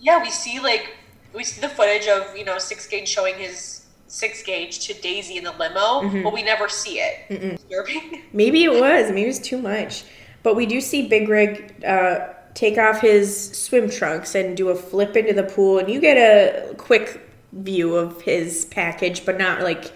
[0.00, 0.96] Yeah, we see like
[1.32, 5.36] we see the footage of you know six gauge showing his six gauge to Daisy
[5.38, 6.22] in the limo, Mm-hmm.
[6.24, 7.28] but we never see it.
[7.56, 8.22] Disturbing.
[8.32, 9.08] Maybe it was.
[9.10, 10.04] Maybe it was too much.
[10.42, 14.74] But we do see Big Rig uh, take off his swim trunks and do a
[14.74, 17.20] flip into the pool, and you get a quick
[17.52, 19.92] view of his package, but not like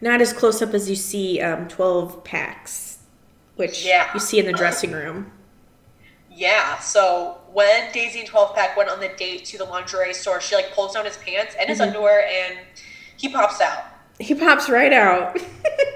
[0.00, 2.98] not as close up as you see um, twelve packs,
[3.56, 4.10] which Yeah.
[4.14, 5.32] you see in the dressing room.
[6.30, 10.38] Yeah, so when Daisy and 12 Pack went on the date to the lingerie store,
[10.38, 11.68] she like pulls down his pants and Mm-hmm.
[11.70, 12.58] his underwear and
[13.16, 13.84] he pops out.
[14.20, 15.38] He pops right out.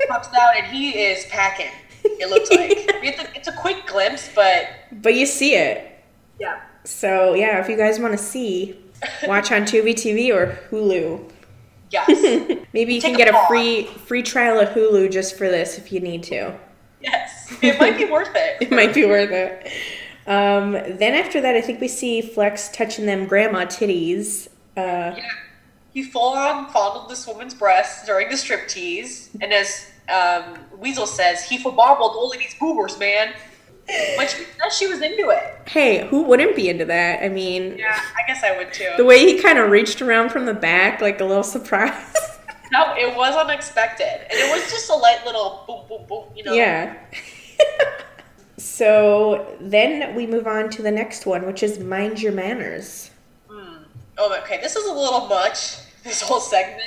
[0.09, 1.71] Pops out and he is packing,
[2.05, 2.71] it looks like.
[3.05, 6.00] It's, a, it's a quick glimpse, but but you see it.
[6.41, 6.61] Yeah.
[6.85, 8.77] So yeah, if you guys want to see,
[9.27, 11.31] watch on Tubi TV or Hulu.
[11.91, 12.09] Yes.
[12.73, 13.49] Maybe you Take can a get a pause.
[13.49, 16.59] free free trial of Hulu just for this if you need to.
[17.01, 17.53] yes.
[17.63, 18.57] It might be worth it.
[18.63, 19.73] It might be worth it.
[20.27, 24.49] Um, then after that, I think we see Flex touching them grandma titties.
[24.77, 25.29] Uh, Yeah.
[25.93, 31.43] He full on fondled this woman's breasts during the striptease, and as um, Weasel says,
[31.43, 33.33] he forbobbled only these boobers, man.
[34.17, 35.69] But she says she was into it.
[35.69, 37.23] hey, who wouldn't be into that?
[37.25, 38.91] I mean, Yeah, I guess I would too.
[38.97, 42.15] the way he kind of reached around from the back, like a little surprise.
[42.73, 46.37] No, it was unexpected, and it was just a light little boop boop boop.
[46.37, 46.53] You know.
[46.53, 46.95] yeah.
[48.59, 53.11] so then we move on to the next one, which is Mind Your Manners.
[53.49, 53.83] Hmm.
[54.19, 54.61] Oh, okay.
[54.61, 55.79] This is a little much.
[56.03, 56.81] This whole segment.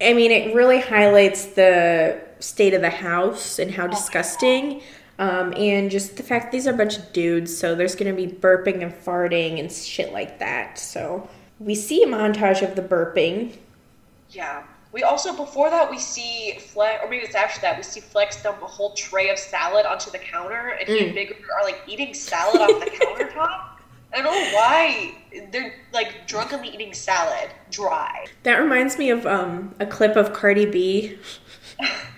[0.00, 4.80] I mean, it really highlights the state of the house and how oh disgusting.
[5.18, 8.26] Um, and just the fact these are a bunch of dudes, so there's gonna be
[8.26, 10.78] burping and farting and shit like that.
[10.78, 11.28] So
[11.58, 13.56] we see a montage of the burping.
[14.30, 14.62] Yeah.
[14.92, 18.42] We also before that we see Flex, or maybe it's after that we see Flex
[18.42, 21.82] dump a whole tray of salad onto the counter, and he and Big are like
[21.86, 23.64] eating salad off the countertop.
[24.14, 25.14] I don't know why
[25.52, 28.26] they're like drunkenly eating salad dry.
[28.44, 31.18] That reminds me of um, a clip of Cardi B.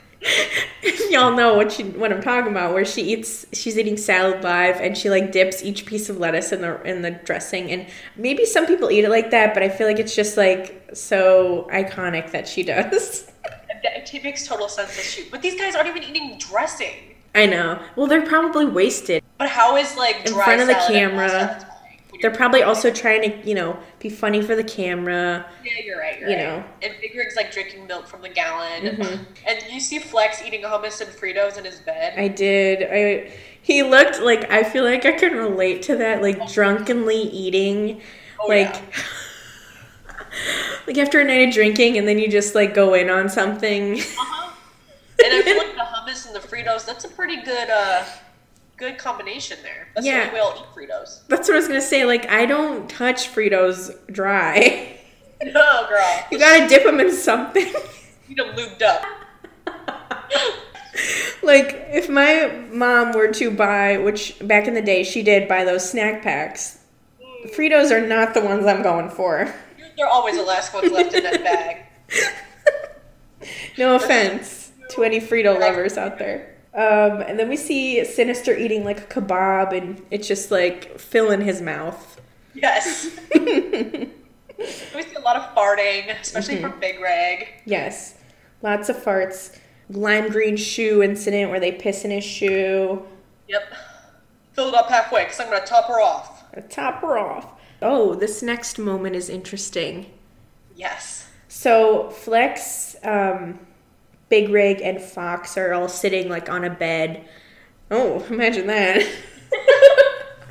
[1.11, 4.77] Y'all know what she, what I'm talking about, where she eats, she's eating salad live,
[4.77, 8.45] and she like dips each piece of lettuce in the in the dressing, and maybe
[8.45, 12.31] some people eat it like that, but I feel like it's just like so iconic
[12.33, 13.31] that she does.
[13.83, 17.17] It makes total sense to shoot, but these guys aren't even eating dressing.
[17.35, 17.81] I know.
[17.97, 19.23] Well, they're probably wasted.
[19.39, 21.70] But how is like In front of the camera.
[22.21, 25.47] They're probably also trying to, you know, be funny for the camera.
[25.65, 26.19] Yeah, you're right.
[26.21, 26.45] You're You right.
[26.45, 26.57] know.
[26.59, 26.83] Mm-hmm.
[26.83, 28.87] and Big Rig's like drinking milk from the gallon,
[29.47, 32.15] and you see Flex eating hummus and Fritos in his bed.
[32.19, 32.83] I did.
[32.91, 38.01] I he looked like I feel like I can relate to that, like drunkenly eating,
[38.41, 38.75] Oh, like.
[38.75, 39.03] yeah.
[40.87, 43.95] like after a night of drinking, and then you just like go in on something.
[44.01, 44.53] Uh-huh.
[45.23, 48.05] And I feel like the hummus and the Fritos, that's a pretty good uh
[48.81, 49.89] good combination there.
[49.95, 50.21] That's Yeah.
[50.25, 51.21] the only way I'll eat Fritos.
[51.29, 52.05] That's what I was gonna say.
[52.05, 54.97] Like I don't touch Fritos dry.
[55.43, 56.27] No, girl.
[56.31, 57.65] You gotta dip them in something.
[58.29, 59.03] Need them lubed up.
[61.43, 65.65] like if my mom were to buy, which back in the day she did buy
[65.65, 66.81] those snack packs,
[67.23, 67.55] mm.
[67.55, 69.51] Fritos are not the ones I'm going for.
[69.97, 71.87] They're always the last ones left in that bag.
[73.79, 76.50] No offense to any Frito lovers out there.
[76.73, 81.41] Um, and then we see Sinister eating like a kebab, and it's just like filling
[81.41, 82.21] his mouth.
[82.55, 83.11] Yes.
[83.35, 86.71] we see a lot of farting, especially Mm-hmm.
[86.71, 87.49] from Big Rig.
[87.65, 88.15] Yes,
[88.63, 89.59] lots of farts.
[89.89, 93.05] Lime green shoe incident where they piss in his shoe.
[93.49, 93.63] Yep.
[94.53, 96.45] Fill it up halfway because I'm going to top her off.
[96.69, 97.55] Top her off.
[97.83, 100.07] Oh, this next moment is interesting.
[100.77, 101.27] Yes.
[101.49, 103.59] So Flex, um,
[104.31, 107.29] Big Rig, and Fox are all sitting like on a bed.
[107.91, 109.07] Oh, imagine that.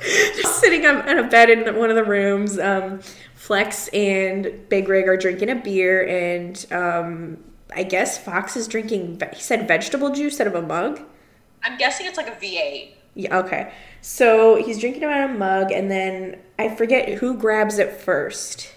[0.00, 2.58] Just sitting on, on a bed in one of the rooms.
[2.58, 3.00] Um,
[3.34, 7.38] Flex and Big Rig are drinking a beer, and um,
[7.74, 9.20] I guess Fox is drinking.
[9.34, 11.00] He said vegetable juice out of a mug.
[11.64, 12.92] I'm guessing it's like a V8.
[13.14, 13.72] Yeah, okay.
[14.02, 17.92] So he's drinking it out of a mug, and then I forget who grabs it
[17.92, 18.72] first.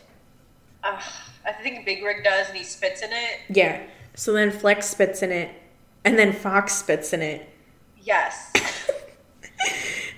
[0.84, 1.00] Uh,
[1.46, 3.40] I think Big Rig does, and he spits in it.
[3.50, 3.82] Yeah.
[4.16, 5.54] So then Flex spits in it,
[6.04, 7.50] and then Fox spits in it.
[8.02, 8.52] Yes.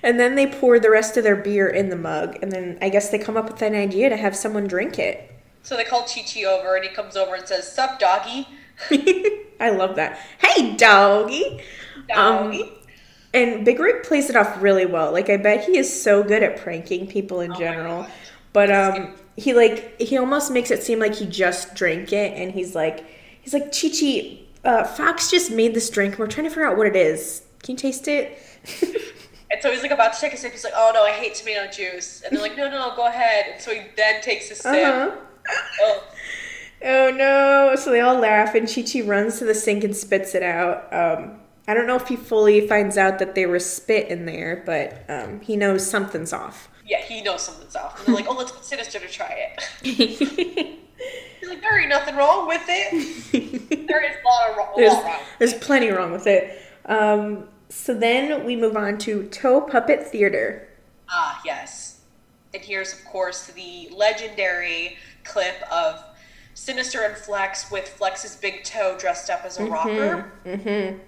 [0.02, 2.90] And then they pour the rest of their beer in the mug, and then I
[2.90, 5.32] guess they come up with an idea to have someone drink it.
[5.62, 8.46] So they call Chi Chi over, and he comes over and says, Sup, doggy?
[9.58, 10.20] I love that.
[10.38, 11.60] Hey, doggy.
[12.08, 12.62] Doggy.
[12.62, 12.70] Um,
[13.34, 15.10] and Big Rig plays it off really well.
[15.12, 18.06] Like I bet he is so good at pranking people in Oh general.
[18.52, 22.52] But um, he like he almost makes it seem like he just drank it, and
[22.52, 23.04] he's like
[23.46, 24.38] he's like Chi Chi.
[24.68, 26.14] Uh, Fox just made this drink.
[26.14, 27.42] and We're trying to figure out what it is.
[27.62, 28.36] Can you taste it?
[29.48, 30.50] And so he's like about to take a sip.
[30.50, 33.44] He's like, "Oh no, I hate tomato juice." And they're like, "No, no, go ahead."
[33.52, 34.66] And so he then takes a sip.
[34.74, 35.16] Uh-huh.
[35.82, 36.04] Oh,
[36.84, 37.76] Oh no!
[37.76, 40.92] So they all laugh, and Chi Chi runs to the sink and spits it out.
[40.92, 44.64] Um, I don't know if he fully finds out that there was spit in there,
[44.66, 46.68] but um, he knows something's off.
[46.84, 47.98] yeah, he knows something's off.
[48.00, 49.48] And they're like, "Oh, let's get Sinister to try
[49.82, 50.78] it."
[51.46, 53.72] Like, "There ain't nothing wrong with it.
[53.86, 56.60] There is a lot, of wrong, there's, wrong." there's plenty wrong with it.
[56.86, 60.68] Um, so then we move on to Toe Puppet Theater.
[61.08, 62.00] Ah, yes.
[62.54, 66.02] And here's, of course, the legendary clip of
[66.54, 70.32] Sinister and Flex with Flex's big toe dressed up as a rocker.
[70.44, 70.98] Mm-hmm.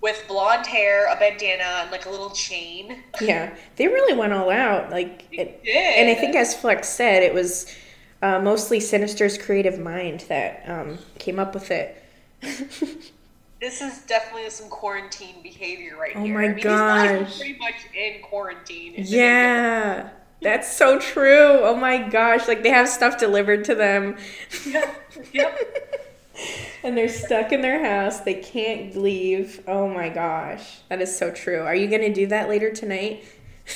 [0.00, 3.02] With blonde hair, a bandana, and like a little chain.
[3.20, 4.90] Yeah, they really went all out.
[4.90, 5.74] Like, it, did.
[5.74, 7.74] and I think as Flex said, it was
[8.22, 12.02] uh, mostly Sinister's creative mind that um, came up with it.
[13.58, 16.34] This is definitely some quarantine behavior right Oh here.
[16.34, 17.38] my I mean, these guys are gosh.
[17.38, 18.94] pretty much in quarantine.
[18.98, 20.10] Yeah,
[20.42, 21.60] that's so true.
[21.62, 24.18] Oh my gosh, like they have stuff delivered to them.
[24.66, 25.02] Yep.
[25.32, 26.06] Yep.
[26.84, 28.20] and they're stuck in their house.
[28.20, 29.62] They can't leave.
[29.66, 31.62] Oh my gosh, that is so true.
[31.62, 33.24] Are you gonna do that later tonight?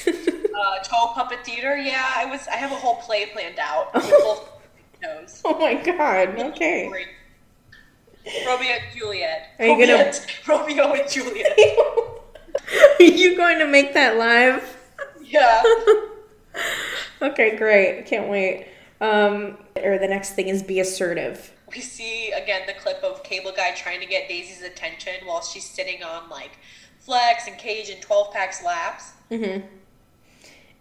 [0.60, 1.74] Uh, toe puppet theater.
[1.78, 2.46] Yeah, I was.
[2.48, 3.90] I have a whole play planned out.
[5.46, 6.38] Oh my god.
[6.38, 6.90] Okay.
[8.46, 9.46] Romeo and Juliet.
[9.58, 10.12] Are you gonna-
[10.46, 11.58] Romeo- Romeo and Juliet.
[12.98, 14.76] Are you going to make that live?
[15.22, 15.62] Yeah.
[17.22, 18.04] okay, great.
[18.06, 18.66] Can't wait.
[19.00, 21.50] Um, or the next thing is be assertive.
[21.74, 25.64] We see again the clip of Cable Guy trying to get Daisy's attention while she's
[25.64, 26.58] sitting on like
[26.98, 29.12] Flex and Cage and 12 packs laps.
[29.30, 29.66] Mm-hmm.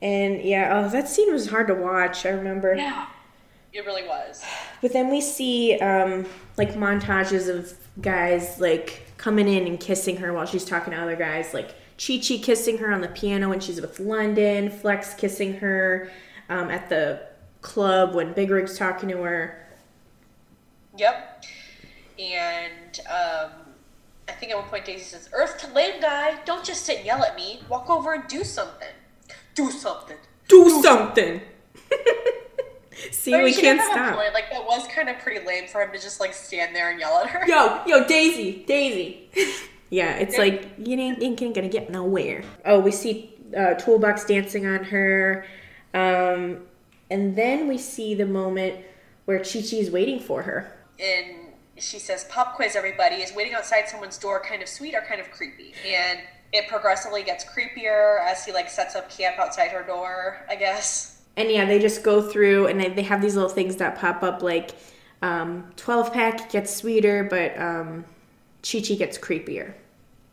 [0.02, 2.26] And yeah, oh, that scene was hard to watch.
[2.26, 2.74] I remember.
[2.76, 3.08] Yeah.
[3.72, 4.44] It really was.
[4.82, 6.26] But then we see um,
[6.58, 11.16] like montages of guys like coming in and kissing her while she's talking to other
[11.16, 15.56] guys, like Chi Chi kissing her on the piano when she's with London, Flex kissing
[15.56, 16.10] her
[16.48, 17.22] um, at the
[17.62, 19.68] club when Big Rig's talking to her.
[20.98, 21.44] Yep.
[22.18, 23.52] And um,
[24.28, 27.06] I think at one point Daisy says, Earth to land guy, don't just sit and
[27.06, 27.62] yell at me.
[27.70, 28.88] Walk over and do something.
[29.56, 30.18] Do something.
[30.48, 31.42] Do something.
[33.12, 34.16] See, But we can't does have a stop.
[34.20, 34.34] point.
[34.34, 37.00] Like that was kind of pretty lame for him to just like stand there and
[37.00, 37.48] yell at her.
[37.48, 39.30] Yo, yo, Daisy, Daisy.
[39.90, 42.44] yeah, it's like you ain't, ain't gonna get nowhere.
[42.66, 45.46] Oh, we see uh, Toolbox dancing on her,
[45.94, 46.60] um,
[47.10, 48.84] and then we see the moment
[49.26, 50.72] where Chi is waiting for her.
[51.00, 51.36] and
[51.78, 55.22] she says, "Pop quiz, everybody is waiting outside someone's door, kind of sweet or kind
[55.22, 56.20] of creepy." And
[56.52, 60.46] it progressively gets creepier as he like sets up camp outside her door.
[60.50, 61.22] I guess.
[61.38, 64.24] And yeah, they just go through and they, they have these little things that pop
[64.24, 64.72] up like
[65.22, 68.06] um, 12 pack gets sweeter, but um,
[68.62, 69.74] Chi Chi gets creepier.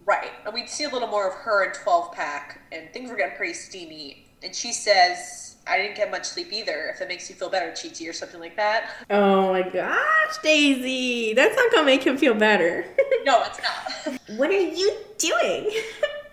[0.05, 0.31] Right.
[0.45, 3.37] And we'd see a little more of her in 12 pack, and things were getting
[3.37, 4.27] pretty steamy.
[4.43, 7.71] And she says, I didn't get much sleep either, if it makes you feel better,
[7.71, 8.91] Chi Chi, or something like that.
[9.11, 11.35] Oh my gosh, Daisy!
[11.35, 12.85] That's not gonna make him feel better.
[13.25, 13.86] no, it's not.
[14.37, 15.71] What are you doing?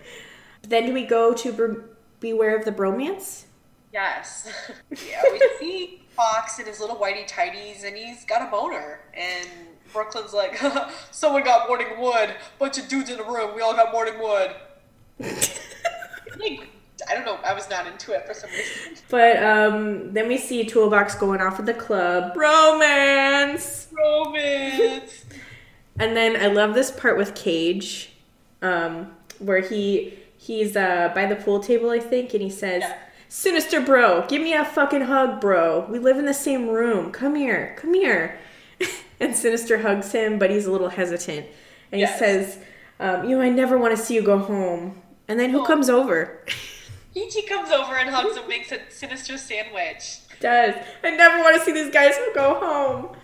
[0.62, 1.84] then do we go to
[2.20, 3.44] Beware of the Bromance?
[3.92, 4.48] Yes.
[4.90, 9.00] yeah, we see Fox in his little whitey tighties, and he's got a boner.
[9.14, 9.48] And
[9.92, 10.60] Brooklyn's like,
[11.10, 12.34] someone got morning wood.
[12.58, 13.54] Bunch of dudes in the room.
[13.54, 14.54] We all got morning wood.
[15.18, 16.68] like,
[17.08, 17.38] I don't know.
[17.44, 19.02] I was not into it for some reason.
[19.08, 22.34] But um, then we see Toolbox going off at the club.
[22.34, 23.86] Bromance!
[23.92, 25.24] Romance.
[25.98, 28.10] And then I love this part with Cage,
[28.62, 32.96] um, where he he's uh, by the pool table, I think, and he says, Yeah.
[33.28, 35.86] "Sinister bro, give me a fucking hug, bro.
[35.88, 37.12] We live in the same room.
[37.12, 38.38] Come here, come here."
[39.20, 41.46] and Sinister hugs him, but he's a little hesitant,
[41.92, 42.12] and Yes.
[42.14, 42.58] he says,
[42.98, 45.64] um, "You know, I never want to see you go home." And then who Oh.
[45.64, 46.40] comes over?
[47.14, 50.18] Peachy comes over and hugs him, makes a sinister sandwich.
[50.40, 50.74] Does
[51.04, 53.16] I never want to see these guys go home?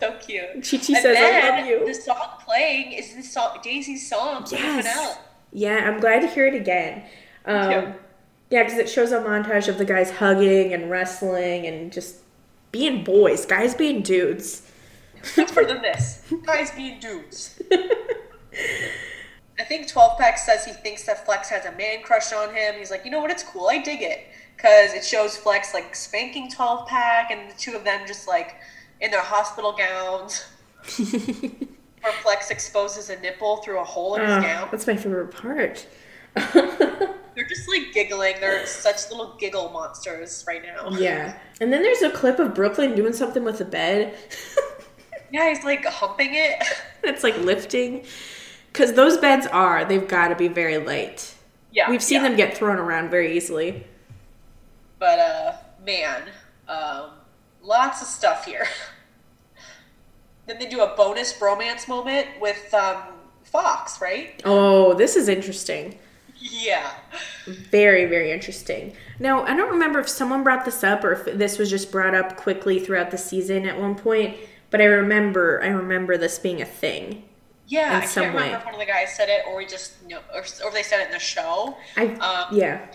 [0.00, 0.54] So cute.
[0.54, 4.46] Chi Chi says, "I love you." The song playing is the song, Daisy's song.
[4.50, 5.18] Yes.
[5.52, 7.04] Yeah, I'm glad to hear it again.
[7.46, 7.94] Um,
[8.50, 12.16] yeah, because it shows a montage of the guys hugging and wrestling and just
[12.72, 14.70] being boys, guys being dudes.
[15.34, 16.24] What's further than this?
[16.44, 17.60] Guys being dudes.
[19.58, 22.74] I think 12 Pack says he thinks that Flex has a man crush on him.
[22.76, 23.30] He's like, you know what?
[23.30, 23.68] It's cool.
[23.68, 24.26] I dig it.
[24.56, 28.56] Because it shows Flex like spanking 12 Pack and the two of them just like
[29.00, 30.44] in their hospital gowns.
[30.98, 34.68] Where Flex exposes a nipple through a hole in his Oh, gown.
[34.70, 35.86] that's my favorite part.
[36.34, 38.34] They're just like giggling.
[38.40, 40.90] They're such little giggle monsters right now.
[40.90, 41.38] yeah.
[41.60, 44.14] And then there's a clip of Brooklyn doing something with the bed.
[45.30, 46.62] Yeah, he's like humping it.
[47.02, 48.04] it's like lifting.
[48.72, 51.34] Because those beds are, they've got to be very light.
[51.72, 51.90] Yeah.
[51.90, 52.28] We've seen yeah.
[52.28, 53.84] them get thrown around very easily.
[55.00, 55.52] But uh
[55.84, 56.22] man,
[56.68, 57.10] um
[57.64, 58.66] lots of stuff here.
[60.46, 62.98] then they do a bonus bromance moment with um
[63.42, 64.40] Fox, right?
[64.44, 65.98] Oh, this is interesting.
[66.36, 66.90] Yeah.
[67.46, 68.92] Very, very interesting.
[69.20, 72.14] Now, I don't remember if someone brought this up or if this was just brought
[72.14, 74.36] up quickly throughout the season at one point,
[74.70, 77.24] but I remember I remember this being a thing.
[77.66, 78.58] Yeah, In I some can't remember way.
[78.58, 80.82] if one of the guys said it or we just you know or, or they
[80.82, 81.76] said it in the show.
[81.96, 82.86] I Um, yeah.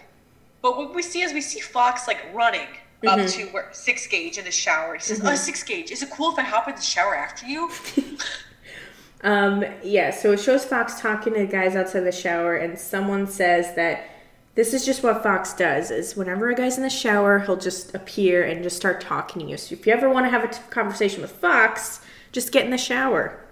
[0.62, 2.68] But what we see is we see Fox like running
[3.08, 3.28] up Mm-hmm.
[3.28, 4.96] to where six gauge in the shower.
[4.96, 7.46] He says, Oh six gauge, is it cool if I hop in the shower after
[7.46, 7.70] you?
[9.22, 13.28] Um yeah, so it shows Fox talking to the guys outside the shower and someone
[13.28, 14.06] says that
[14.56, 17.94] this is just what Fox does is whenever a guy's in the shower, he'll just
[17.94, 19.58] appear and just start talking to you.
[19.58, 22.00] So if you ever want to have a t- conversation with Fox,
[22.32, 23.46] just get in the shower.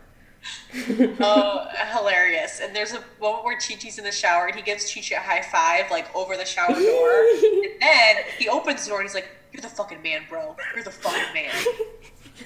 [1.20, 1.68] oh,
[1.98, 2.60] hilarious.
[2.62, 5.16] And there's a moment where Chi Chi's in the shower and he gives Chi Chi
[5.16, 6.76] a high five, like over the shower door.
[6.82, 9.28] and then he opens the door and he's like,
[9.58, 10.56] You're the fucking man, bro.
[10.76, 11.52] You're the fucking man.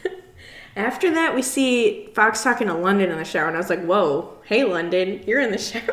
[0.78, 3.84] After that, we see Fox talking to London in the shower, and I was like,
[3.84, 5.84] "Whoa, hey London, you're in the shower."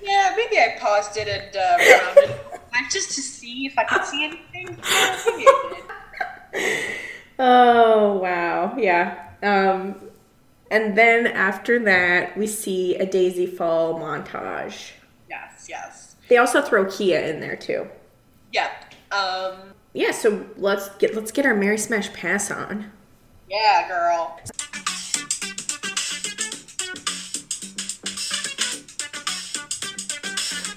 [0.00, 1.76] yeah, maybe I paused it and uh,
[2.16, 4.78] rounded it just to see if I could see anything.
[4.82, 5.82] Yeah, maybe I
[6.54, 6.96] did.
[7.38, 9.26] oh wow, yeah.
[9.42, 10.08] Um,
[10.70, 14.92] and then after that, we see a Daisy Fall montage.
[15.28, 16.16] Yes, yes.
[16.30, 17.86] They also throw Kia in there too.
[18.52, 18.70] Yeah.
[19.12, 22.90] Um, Yeah, so let's get let's get our Marry Smash Pass on.
[23.48, 24.38] yeah, girl.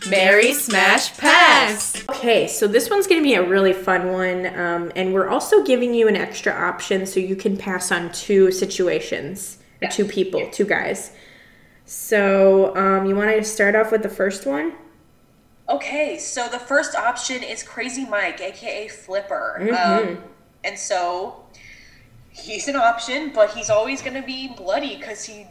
[0.10, 2.04] Marry Smash Pass.
[2.10, 5.64] Okay, so this one's going to be a really fun one, um, and we're also
[5.64, 10.50] giving you an extra option so you can pass on two situations or two people,
[10.52, 11.12] two guys.
[11.86, 14.74] So um, you want to start off with the first one?
[15.70, 19.60] Okay, so the first option is Crazy Mike, aka Flipper.
[19.62, 20.10] Mm-hmm.
[20.10, 20.24] Um,
[20.64, 21.46] and so
[22.30, 25.48] he's an option, but he's always going to be bloody because he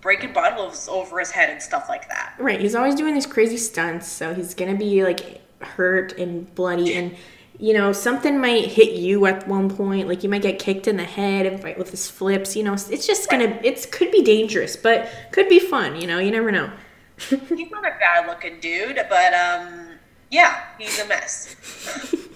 [0.00, 2.34] breaking bottles over his head and stuff like that.
[2.38, 6.52] Right, he's always doing these crazy stunts, so he's going to be like hurt and
[6.54, 7.16] bloody and
[7.58, 10.96] you know, something might hit you at one point, like you might get kicked in
[10.96, 12.74] the head and fight with his flips, you know.
[12.74, 16.20] It's just to it's could be dangerous, but could be fun, you know.
[16.20, 16.70] You never know.
[17.18, 19.98] He's not a bad looking dude, but um,
[20.30, 21.56] yeah, he's a mess.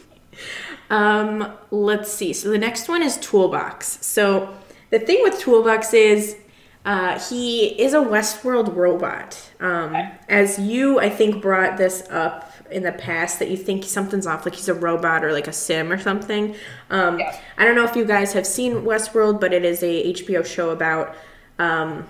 [0.90, 2.32] Um, let's see.
[2.34, 4.04] So the next one is Toolbox.
[4.04, 4.54] So
[4.90, 6.36] the thing with Toolbox is
[6.84, 9.40] uh, he is a Westworld robot.
[9.60, 9.96] Um,
[10.28, 14.44] as you, I think, brought this up in the past that you think something's off,
[14.44, 16.54] like he's a robot or like a sim or something.
[16.90, 17.38] Um, Yeah.
[17.56, 20.70] I don't know if you guys have seen Westworld, but it is a HBO show
[20.70, 21.14] about
[21.58, 22.06] um,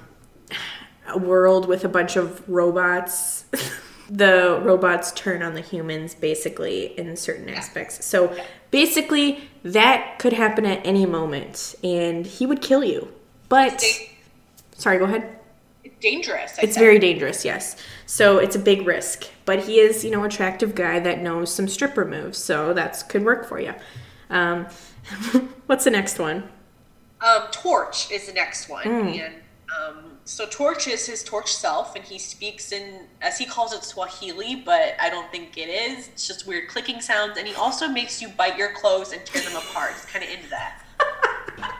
[1.09, 3.45] a world with a bunch of robots.
[4.11, 8.05] the robots turn on the humans basically in certain aspects.
[8.05, 8.37] So
[8.71, 13.09] basically, that could happen at any moment, and he would kill you.
[13.49, 13.83] But
[14.77, 15.39] sorry, go ahead.
[16.01, 16.59] dangerous.
[16.59, 16.81] I It's said.
[16.81, 17.77] very dangerous, yes.
[18.07, 19.27] So it's a big risk.
[19.45, 23.25] But he is, you know, attractive guy that knows some stripper moves, so that's could
[23.25, 23.75] work for you.
[24.31, 24.67] Um,
[25.67, 26.49] what's the next one?
[27.21, 29.07] Um, Torch is the next one, Hmm.
[29.09, 29.35] and
[29.79, 33.83] um, so Torch is his Torch self, and he speaks in, as he calls it,
[33.83, 36.09] Swahili, but I don't think it is.
[36.09, 39.43] It's just weird clicking sounds, and he also makes you bite your clothes and tear
[39.43, 39.93] them apart.
[39.93, 40.83] He's kind of into that.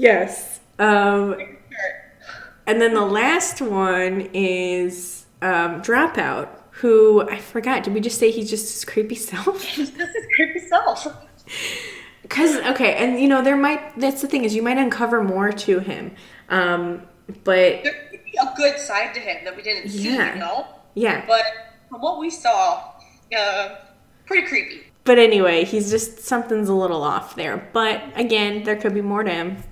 [0.00, 0.60] Yes.
[0.78, 1.36] Um,
[2.66, 7.84] and then the last one is um, Dropout, who I forgot.
[7.84, 9.62] Did we just say he's just his creepy self?
[9.64, 11.06] He's just his creepy self.
[12.22, 13.98] Because okay, and you know there might.
[13.98, 16.14] That's the thing is you might uncover more to him.
[16.50, 17.02] Um,
[17.44, 20.34] but There could be a good side to him that we didn't see, Yeah.
[20.34, 20.66] you know.
[20.94, 21.24] yeah.
[21.26, 21.44] But
[21.88, 22.92] from what we saw,
[23.36, 23.76] uh,
[24.26, 24.82] pretty creepy.
[25.04, 27.68] But anyway, he's just something's a little off there.
[27.72, 29.62] But again, there could be more to him.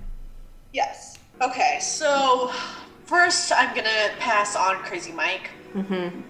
[0.73, 1.19] Yes.
[1.41, 2.51] Okay, so
[3.05, 5.49] first I'm gonna pass on Crazy Mike.
[5.73, 6.21] Mm-hmm.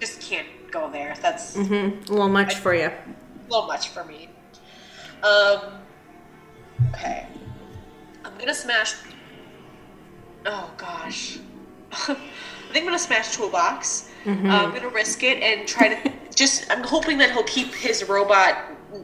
[0.00, 1.14] Just can't go there.
[1.20, 2.04] That's mm-hmm.
[2.08, 2.86] A little much for you.
[2.88, 4.28] a little much for me.
[5.22, 5.60] Um.
[6.94, 7.26] Okay.
[8.24, 8.94] I'm gonna smash.
[10.46, 11.38] Oh gosh.
[11.92, 14.10] I think I'm gonna smash Toolbox.
[14.26, 16.70] Uh, I'm gonna risk it and try to just.
[16.70, 18.56] I'm hoping that he'll keep his robot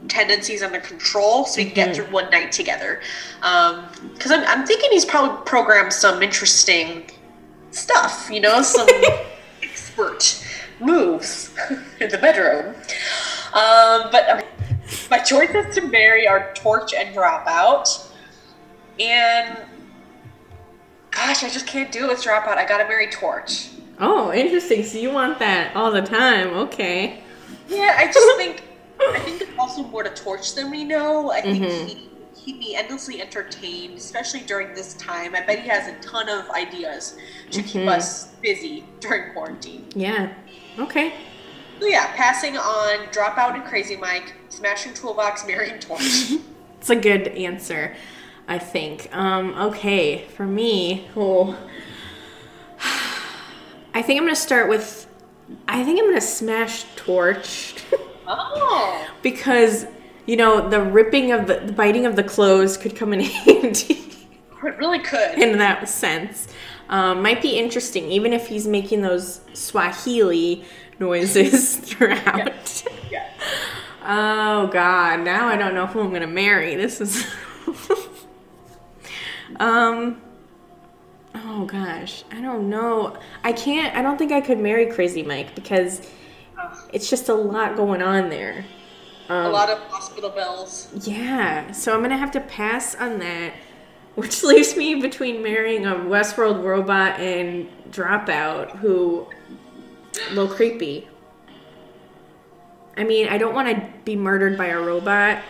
[0.08, 3.00] tendencies under control so we can get through one night together.
[3.40, 7.10] Because I'm, I'm thinking he's probably programmed some interesting
[7.70, 8.28] stuff.
[8.30, 8.88] You know, some
[9.62, 10.44] expert
[10.80, 11.54] moves
[12.00, 12.74] in the bedroom.
[13.52, 14.42] Um, but um,
[15.10, 18.10] my choices to marry are Torch and Dropout.
[18.98, 19.58] And
[21.16, 22.56] gosh, I just can't do it with Dropout.
[22.56, 23.68] I gotta marry Torch.
[23.98, 24.84] Oh, interesting.
[24.84, 26.48] So you want that all the time?
[26.48, 27.22] Okay.
[27.68, 28.62] Yeah, I just think
[29.00, 31.30] I think there's also more to Torch than we know.
[31.30, 31.86] I think mm-hmm.
[31.86, 35.34] he he'd be endlessly entertained, especially during this time.
[35.34, 37.16] I bet he has a ton of ideas
[37.50, 37.88] to keep mm-hmm.
[37.88, 39.86] us busy during quarantine.
[39.94, 40.32] Yeah.
[40.78, 41.14] Okay.
[41.80, 46.32] So yeah, passing on Dropout and Crazy Mike, smashing Toolbox, marrying Torch.
[46.78, 47.96] It's a good answer,
[48.48, 49.14] I think.
[49.14, 51.56] Um, okay, for me, oh,
[53.94, 55.06] I think I'm gonna start with.
[55.68, 57.74] I think I'm gonna smash Torch
[58.26, 59.86] oh, because
[60.26, 64.06] you know the ripping of the, the biting of the clothes could come in handy
[64.66, 65.38] it really could.
[65.38, 66.48] in that sense.
[66.88, 70.64] Um, might be interesting, even if he's making those Swahili
[70.98, 72.84] noises throughout.
[73.10, 73.28] Yeah.
[74.02, 75.20] Oh God!
[75.20, 76.76] Now I don't know who I'm gonna marry.
[76.76, 77.26] This is.
[79.60, 80.20] Um.
[81.34, 83.18] Oh gosh, I don't know.
[83.44, 83.94] I can't.
[83.94, 86.10] I don't think I could marry Crazy Mike because
[86.92, 88.64] it's just a lot going on there.
[89.28, 90.88] A lot of hospital bills.
[91.06, 93.54] Yeah, so I'm gonna have to pass on that,
[94.14, 99.26] which leaves me between marrying a Westworld robot and Dropout, who
[100.30, 101.08] a little creepy.
[102.96, 105.42] I mean, I don't want to be murdered by a robot.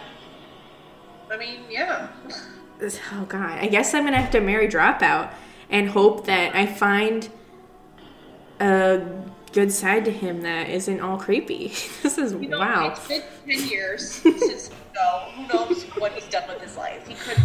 [1.31, 2.09] I mean, yeah.
[2.81, 5.31] Oh god, I guess I'm gonna have to marry Dropout
[5.71, 7.29] and hope that I find
[8.61, 9.03] a
[9.53, 11.69] good side to him that isn't all creepy.
[12.03, 12.89] this is You know, wow.
[12.89, 15.01] it's been 10 years since, so
[15.35, 17.07] who knows what he's done with his life.
[17.07, 17.43] He could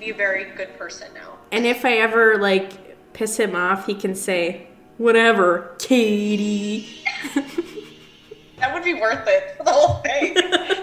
[0.00, 1.38] be a very good person now.
[1.52, 4.66] And if I ever like piss him off, he can say,
[4.98, 6.88] "Whatever, Katie."
[8.58, 10.36] That would be worth it for the whole thing.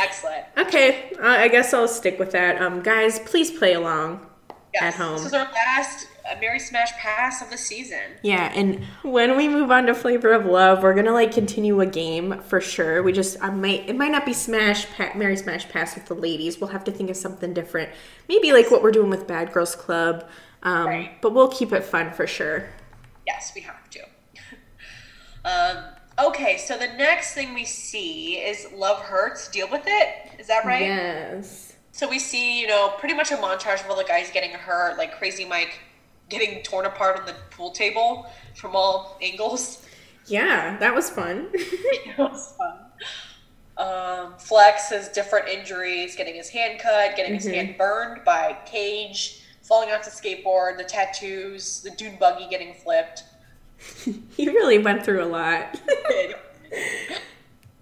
[0.00, 0.44] Excellent.
[0.56, 2.60] Okay, uh, I guess I'll stick with that.
[2.60, 4.26] Um, guys, please play along
[4.72, 4.82] Yes.
[4.82, 5.16] at home.
[5.18, 7.98] This is our last uh, Marry Smash Pass of the season.
[8.22, 11.86] Yeah, and when we move on to Flavor of Love, we're gonna like continue a
[11.86, 13.02] game for sure.
[13.02, 16.14] We just I might it might not be Smash pa- Marry Smash Pass with the
[16.14, 16.60] ladies.
[16.60, 17.90] We'll have to think of something different.
[18.28, 20.26] Maybe like what we're doing with Bad Girls Club.
[20.62, 21.20] Um, Right.
[21.20, 22.68] But we'll keep it fun for sure.
[23.26, 24.00] Yes, we have to.
[25.44, 25.84] um,
[26.26, 29.48] okay, so the next thing we see is Love Hurts.
[29.48, 30.30] Deal with it.
[30.38, 30.82] Is that right?
[30.82, 31.76] Yes.
[31.92, 34.96] So we see, you know, pretty much a montage of all the guys getting hurt,
[34.96, 35.80] like Crazy Mike
[36.28, 39.84] getting torn apart on the pool table from all angles.
[40.26, 41.48] Yeah, that was fun.
[41.52, 42.78] it was fun.
[43.76, 49.42] Um, Flex has different injuries, getting his hand cut, getting his hand burned by Cage,
[49.62, 53.24] falling off the skateboard, the tattoos, the dune buggy getting flipped.
[54.36, 55.80] he really went through a lot.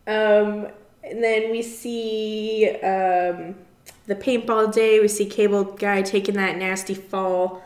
[0.07, 0.69] um,
[1.03, 3.55] and then we see um,
[4.07, 5.01] the paintball day.
[5.01, 7.63] We see Cable Guy taking that nasty fall.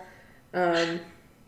[0.54, 1.00] Um,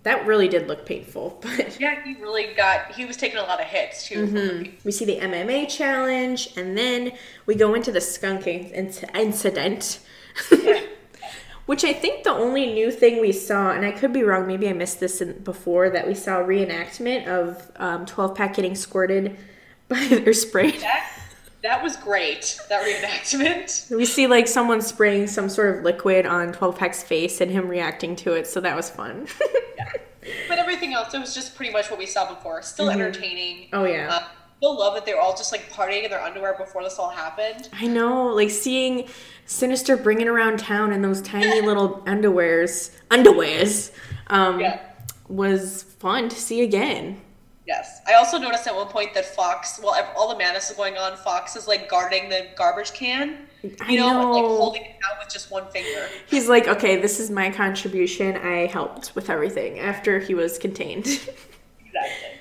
[0.02, 1.42] that really did look painful.
[1.42, 4.26] But yeah, he really got, he was taking a lot of hits too.
[4.26, 4.78] from the people.
[4.84, 7.12] we see the MMA challenge, and then
[7.46, 10.00] we go into the skunk in- incident.
[11.66, 14.68] Which I think the only new thing we saw, and I could be wrong, maybe
[14.68, 18.74] I missed this in, before, that we saw a reenactment of um, 12 pack getting
[18.74, 19.36] squirted
[19.88, 20.72] by their spray.
[20.72, 21.10] That,
[21.62, 22.58] that was great.
[22.68, 23.90] That reenactment.
[23.96, 27.68] We see like someone spraying some sort of liquid on 12 pack's face and him
[27.68, 29.26] reacting to it, so that was fun.
[30.48, 32.62] But everything else, it was just pretty much what we saw before.
[32.62, 33.68] Still entertaining.
[33.72, 34.08] Oh, yeah.
[34.10, 34.28] Uh,
[34.64, 37.10] still love that they were all just like partying in their underwear before this all
[37.10, 37.68] happened.
[37.74, 39.06] I know, like seeing
[39.44, 43.92] Sinister bringing around town in those tiny little underwears, underwears,
[44.28, 44.80] um, Yeah.
[45.28, 47.20] was fun to see again.
[47.66, 48.00] Yes.
[48.06, 50.96] I also noticed at one point that Fox, while ev- all the madness is going
[50.96, 53.46] on, Fox is like guarding the garbage can.
[53.62, 56.08] You I know, like holding it out with just one finger.
[56.26, 58.36] He's like, okay, this is my contribution.
[58.38, 61.04] I helped with everything after he was contained.
[61.86, 62.40] Exactly.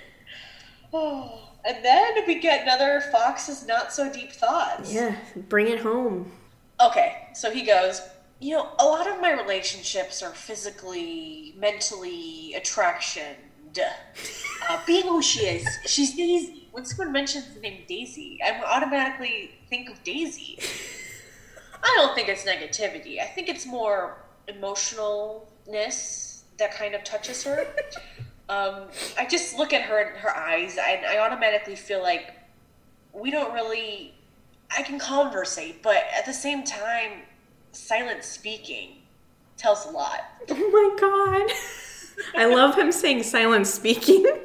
[0.95, 1.42] Oh.
[1.66, 4.93] And then we get another Fox's not so deep thoughts.
[4.93, 5.16] yeah,
[5.47, 6.32] bring it home.
[6.84, 8.01] Okay, so he goes,
[8.39, 13.36] you know, a lot of my relationships are physically, mentally attraction.
[14.70, 16.68] Uh, being who she is, she's Daisy.
[16.72, 20.59] When someone mentions the name Daisy, I automatically think of Daisy.
[21.82, 23.20] I don't think it's negativity.
[23.20, 27.66] I think it's more emotionalness that kind of touches her.
[28.49, 28.83] Um,
[29.17, 32.33] I just look at her in her eyes, and I automatically feel like
[33.13, 34.13] we don't really.
[34.75, 37.21] I can conversate, but at the same time,
[37.71, 38.97] silent speaking
[39.57, 40.21] tells a lot.
[40.49, 41.51] Oh my god.
[42.35, 44.25] I love him saying silent speaking.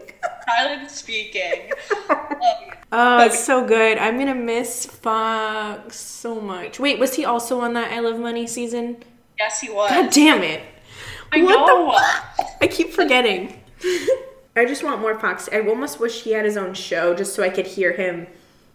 [0.59, 1.71] Silent speaking.
[2.11, 2.17] Um,
[2.93, 3.99] Oh, it's so good.
[3.99, 6.81] I'm gonna miss Fox so much.
[6.81, 9.03] Wait, was he also on that I Love Money season?
[9.39, 9.91] yes, he was.
[9.91, 10.63] God damn it.
[11.33, 11.87] I what know.
[11.87, 12.57] the fuck?
[12.63, 13.61] I keep forgetting.
[14.57, 15.49] I just want more Fox.
[15.53, 18.27] I almost wish he had his own show just so I could hear him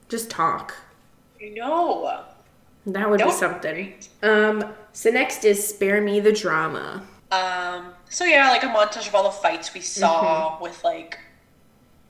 [0.09, 0.75] just talk.
[1.41, 2.23] I know.
[2.85, 3.93] That would be something.
[4.21, 7.03] Um, so next is Spare Me the Drama.
[7.31, 10.63] Um, so yeah, like a montage of all the fights we saw Mm-hmm.
[10.63, 11.17] with like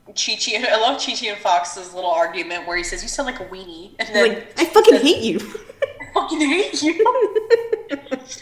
[0.07, 0.55] Chi Chi.
[0.69, 3.45] I love Chi Chi and Fox's little argument where he says, "You sound like a
[3.45, 5.39] weenie," and then Like, I fucking hate you.
[5.81, 6.93] I fucking hate you.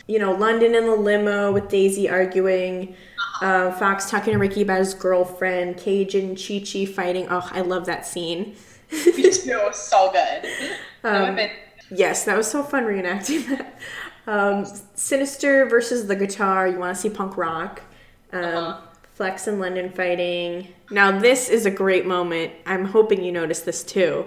[0.08, 2.95] you know, London in the limo with Daisy arguing,
[3.42, 7.28] uh, Fox talking to Ricky about his girlfriend, Cage and Chi Chi fighting.
[7.30, 8.56] Oh, I love that scene.
[8.92, 9.70] Me too.
[9.74, 10.50] So good.
[11.02, 11.52] That been-
[11.94, 13.80] Yes, that was so fun reenacting that.
[14.28, 16.68] Um, Sinister versus the guitar.
[16.68, 17.82] You want to see punk rock.
[18.32, 18.82] Um, Uh-huh.
[19.16, 20.68] Flex and London fighting.
[20.89, 22.54] Now, this is a great moment.
[22.66, 24.26] I'm hoping you notice this too.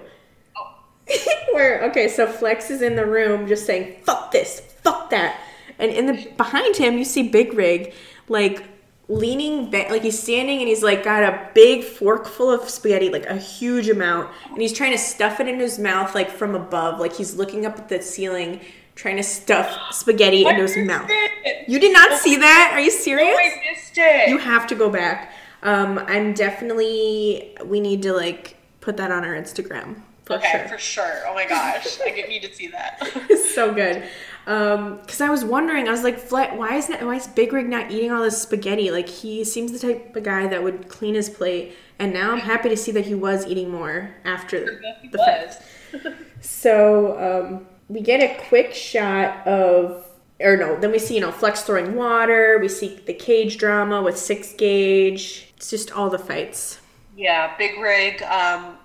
[0.56, 0.74] Oh.
[1.52, 5.40] Where, okay, so Flex is in the room just saying, fuck this, fuck that.
[5.78, 7.92] And in the behind him, you see Big Rig,
[8.28, 8.62] like,
[9.08, 13.10] leaning back, like he's standing and he's like got a big fork full of spaghetti,
[13.10, 16.54] like a huge amount, and he's trying to stuff it in his mouth, like from
[16.54, 18.60] above, like he's looking up at the ceiling,
[18.94, 21.06] trying to stuff spaghetti into his mouth.
[21.08, 21.68] it.
[21.68, 22.70] You did not see that?
[22.72, 23.36] Are you serious?
[23.38, 24.28] I missed it.
[24.28, 25.32] You have to go back.
[25.62, 27.56] Um, I'm definitely.
[27.64, 30.68] We need to like put that on our Instagram for okay, sure.
[30.68, 31.22] for sure.
[31.26, 32.98] Oh my gosh, I need to see that.
[33.28, 34.04] It's so good.
[34.46, 37.52] Um, because I was wondering, I was like, Fle- why is not, why is Big
[37.52, 38.90] Rig not eating all this spaghetti?
[38.90, 41.74] Like he seems the type of guy that would clean his plate.
[41.98, 45.62] And now I'm happy to see that he was eating more after He the fact.
[46.40, 50.06] So um, we get a quick shot of,
[50.40, 52.58] or no, then we see you know Flex throwing water.
[52.60, 55.52] We see the cage drama with six gauge.
[55.56, 56.80] It's just all the fights.
[57.16, 58.76] Yeah, Big Rig, um,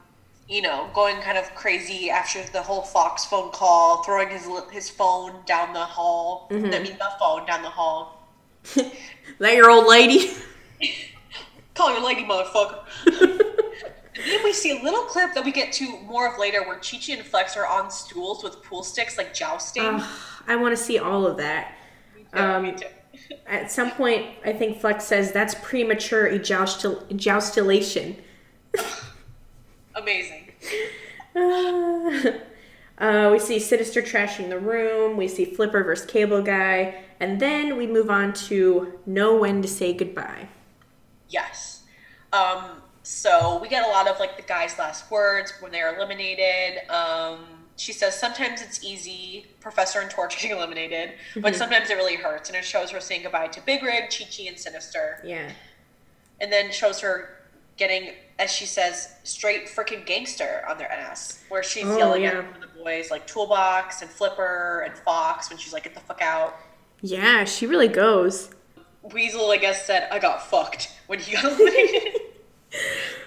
[0.49, 4.89] you know, going kind of crazy after the whole Fox phone call, throwing his his
[4.89, 6.47] phone down the hall.
[6.51, 8.27] I mean, the phone down the hall.
[9.39, 10.31] that your old lady?
[11.75, 12.83] Call your lady, motherfucker.
[13.05, 16.97] then we see a little clip that we get to more of later where Chi
[16.97, 19.83] Chi and Flex are on stools with pool sticks, like jousting.
[19.83, 21.75] Ugh, I want to see all of that.
[22.33, 22.87] Yeah, um, me too.
[23.47, 28.17] At some point, I think Flex says that's premature ejoustul- ejoustulation.
[29.99, 30.51] Amazing.
[32.97, 35.15] Uh, we see Sinister trashing the room.
[35.15, 37.01] We see Flipper versus Cable Guy.
[37.21, 40.49] And then we move on to Know When to Say Goodbye.
[41.29, 41.83] Yes.
[42.33, 46.89] Um, so we get a lot of like the guy's last words when they're eliminated.
[46.89, 47.45] Um,
[47.77, 52.49] she says sometimes it's easy, Professor and Torch getting eliminated, but sometimes it really hurts,
[52.49, 55.49] and it shows her saying goodbye to Big Rig, Chi Chi, and Sinister, Yeah.
[56.41, 57.37] and then shows her
[57.77, 58.09] getting,
[58.39, 62.39] as she says, straight freaking gangster on their ass, where she's Oh, yelling yeah.
[62.39, 66.21] at the boys like Toolbox and Flipper and Fox when she's like, "Get the fuck
[66.21, 66.55] out."
[67.01, 68.49] Yeah, she really goes.
[69.13, 72.21] Weasel, I guess, said, "I got fucked" when he got eliminated.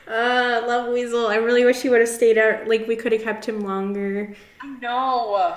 [0.06, 1.26] Uh, love Weasel.
[1.26, 2.68] I really wish he would have stayed out.
[2.68, 4.34] Like, we could have kept him longer.
[4.80, 5.56] no.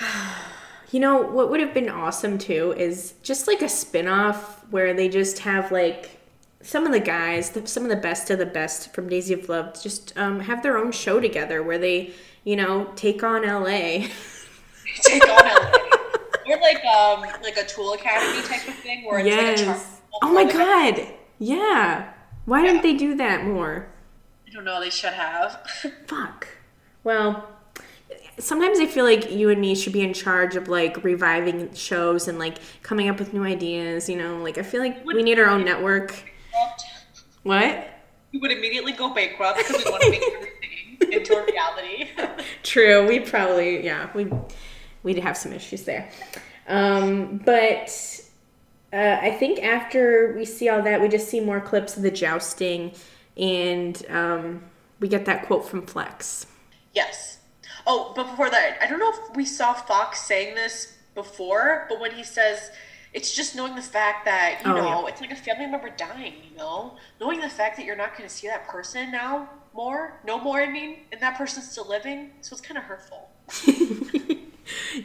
[0.90, 4.94] You know, what would have been awesome too is just like a spin off where
[4.94, 6.13] they just have like
[6.64, 9.48] some of the guys, the, some of the best of the best from Daisy of
[9.48, 12.12] Love, just um, have their own show together where they,
[12.44, 14.06] you know, take on LA.
[15.02, 15.78] Take on LA.
[16.46, 19.58] Or like um like a Tool Academy type of thing where it's yes.
[19.58, 21.06] like a char- oh my god.
[21.38, 22.12] Yeah.
[22.44, 23.88] Why didn't they do that more?
[24.46, 25.66] I don't know, they should have.
[26.06, 26.48] Fuck.
[27.02, 27.48] Well,
[28.38, 32.28] sometimes I feel like you and me should be in charge of like reviving shows
[32.28, 34.36] and like coming up with new ideas, you know?
[34.38, 36.33] Like I feel like we need our own network.
[37.42, 37.90] What?
[38.34, 42.10] we would immediately go bankrupt because we want to make everything into a reality.
[42.64, 43.06] True.
[43.06, 44.28] We'd probably yeah, we
[45.04, 46.10] we'd have some issues there.
[46.66, 48.20] Um, but
[48.92, 52.10] uh, I think after we see all that, we just see more clips of the
[52.10, 52.92] jousting,
[53.36, 54.64] and um,
[54.98, 56.46] we get that quote from Flex.
[56.92, 57.38] yes.
[57.86, 62.00] Oh, but before that, I don't know if we saw Fox saying this before, but
[62.00, 62.70] when he says
[63.14, 65.06] it's just knowing the fact that, you Oh, know, yeah.
[65.08, 66.96] it's like a family member dying, you know?
[67.20, 70.60] Knowing the fact that you're not going to see that person now more, no more,
[70.60, 73.28] I mean, and that person's still living, so it's kind of hurtful.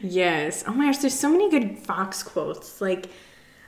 [0.01, 0.63] Yes.
[0.67, 2.79] Oh my gosh, there's so many good Fox quotes.
[2.81, 3.07] Like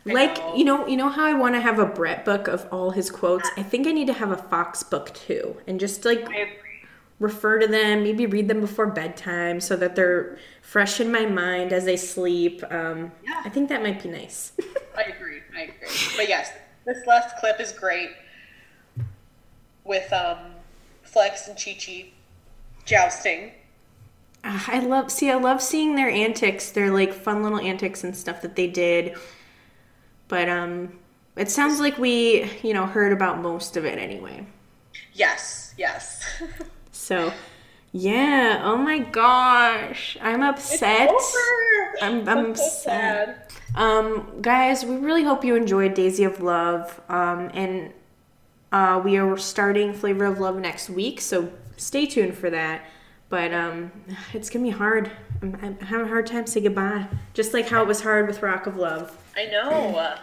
[0.07, 0.55] I like know.
[0.55, 3.09] you know, you know how I want to have a Bret book of all his
[3.09, 3.49] quotes?
[3.57, 5.57] I think I need to have a Fox book too.
[5.67, 6.70] And just like I agree.
[7.21, 11.71] Refer to them, maybe read them before bedtime so that they're fresh in my mind
[11.71, 12.63] as I sleep.
[12.71, 13.41] Um Yeah.
[13.45, 14.53] I think that might be nice.
[14.97, 15.41] I agree.
[15.55, 15.87] I agree.
[16.17, 16.51] But yes,
[16.85, 18.09] this last clip is great
[19.83, 20.37] with um,
[21.03, 22.09] Flex and Chi Chi
[22.85, 23.51] jousting.
[24.43, 28.17] Ah, I love see I love seeing their antics, their like fun little antics and
[28.17, 29.15] stuff that they did.
[30.27, 30.97] But um
[31.35, 34.45] it sounds like we, you know, heard about most of it anyway.
[35.13, 36.23] Yes, yes.
[37.01, 37.33] So,
[37.91, 40.17] yeah, oh my gosh.
[40.21, 41.09] I'm upset.
[41.09, 41.95] Over.
[41.99, 43.51] I'm, I'm so sad.
[43.73, 47.01] Um, guys, we really hope you enjoyed Daisy of Love.
[47.09, 47.91] Um, and
[48.71, 52.85] uh, we are starting Flavor of Love next week, so stay tuned for that.
[53.29, 53.91] But um,
[54.33, 55.09] it's gonna be hard.
[55.41, 58.43] I'm, I'm having a hard time saying goodbye, just like how it was hard with
[58.43, 59.17] Rock of Love.
[59.35, 60.17] I know.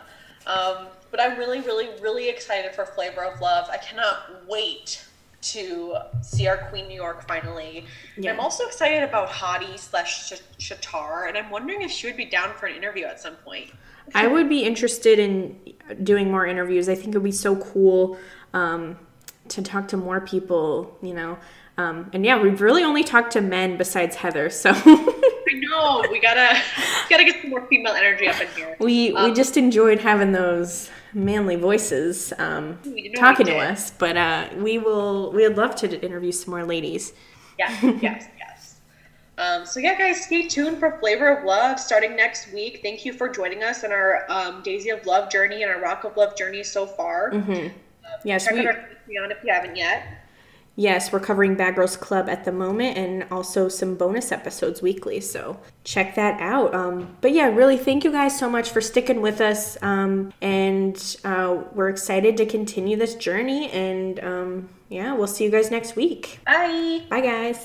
[0.46, 3.68] Um, but I'm really, really, really excited for Flavor of Love.
[3.68, 5.07] I cannot wait
[5.52, 7.84] to see our Queen New York finally.
[8.16, 8.32] Yeah.
[8.32, 12.24] I'm also excited about Hottie slash Sh- Schatar, and I'm wondering if she would be
[12.24, 13.70] down for an interview at some point.
[14.14, 15.58] I would be interested in
[16.02, 16.88] doing more interviews.
[16.88, 18.18] I think it would be so cool
[18.54, 18.98] um,
[19.48, 21.38] to talk to more people, you know.
[21.76, 26.20] Um, and yeah, we've really only talked to men besides Heather, so I know we
[26.20, 26.60] gotta
[27.08, 28.76] gotta get some more female energy up in here.
[28.80, 32.78] we we Um, just enjoyed having those manly voices um,
[33.16, 33.90] talking to us.
[33.90, 37.12] But uh, we will we would love to interview some more ladies.
[37.58, 37.76] Yeah.
[38.00, 38.76] yes, yes.
[39.36, 42.80] Um, so yeah, guys, stay tuned for Flavor of Love starting next week.
[42.82, 46.04] Thank you for joining us on our um, Daisy of Love journey and our Rock
[46.04, 47.32] of Love journey so far.
[48.24, 50.17] Yes, Check we, out our Patreon if you haven't yet.
[50.78, 55.20] Yes, we're covering Bad Girls Club at the moment and also some bonus episodes weekly.
[55.20, 56.72] So check that out.
[56.72, 59.76] Um, but yeah, really thank you guys so much for sticking with us.
[59.82, 63.68] Um, and uh, we're excited to continue this journey.
[63.72, 66.38] And um, yeah, we'll see you guys next week.
[66.46, 67.02] Bye.
[67.10, 67.58] Bye, guys.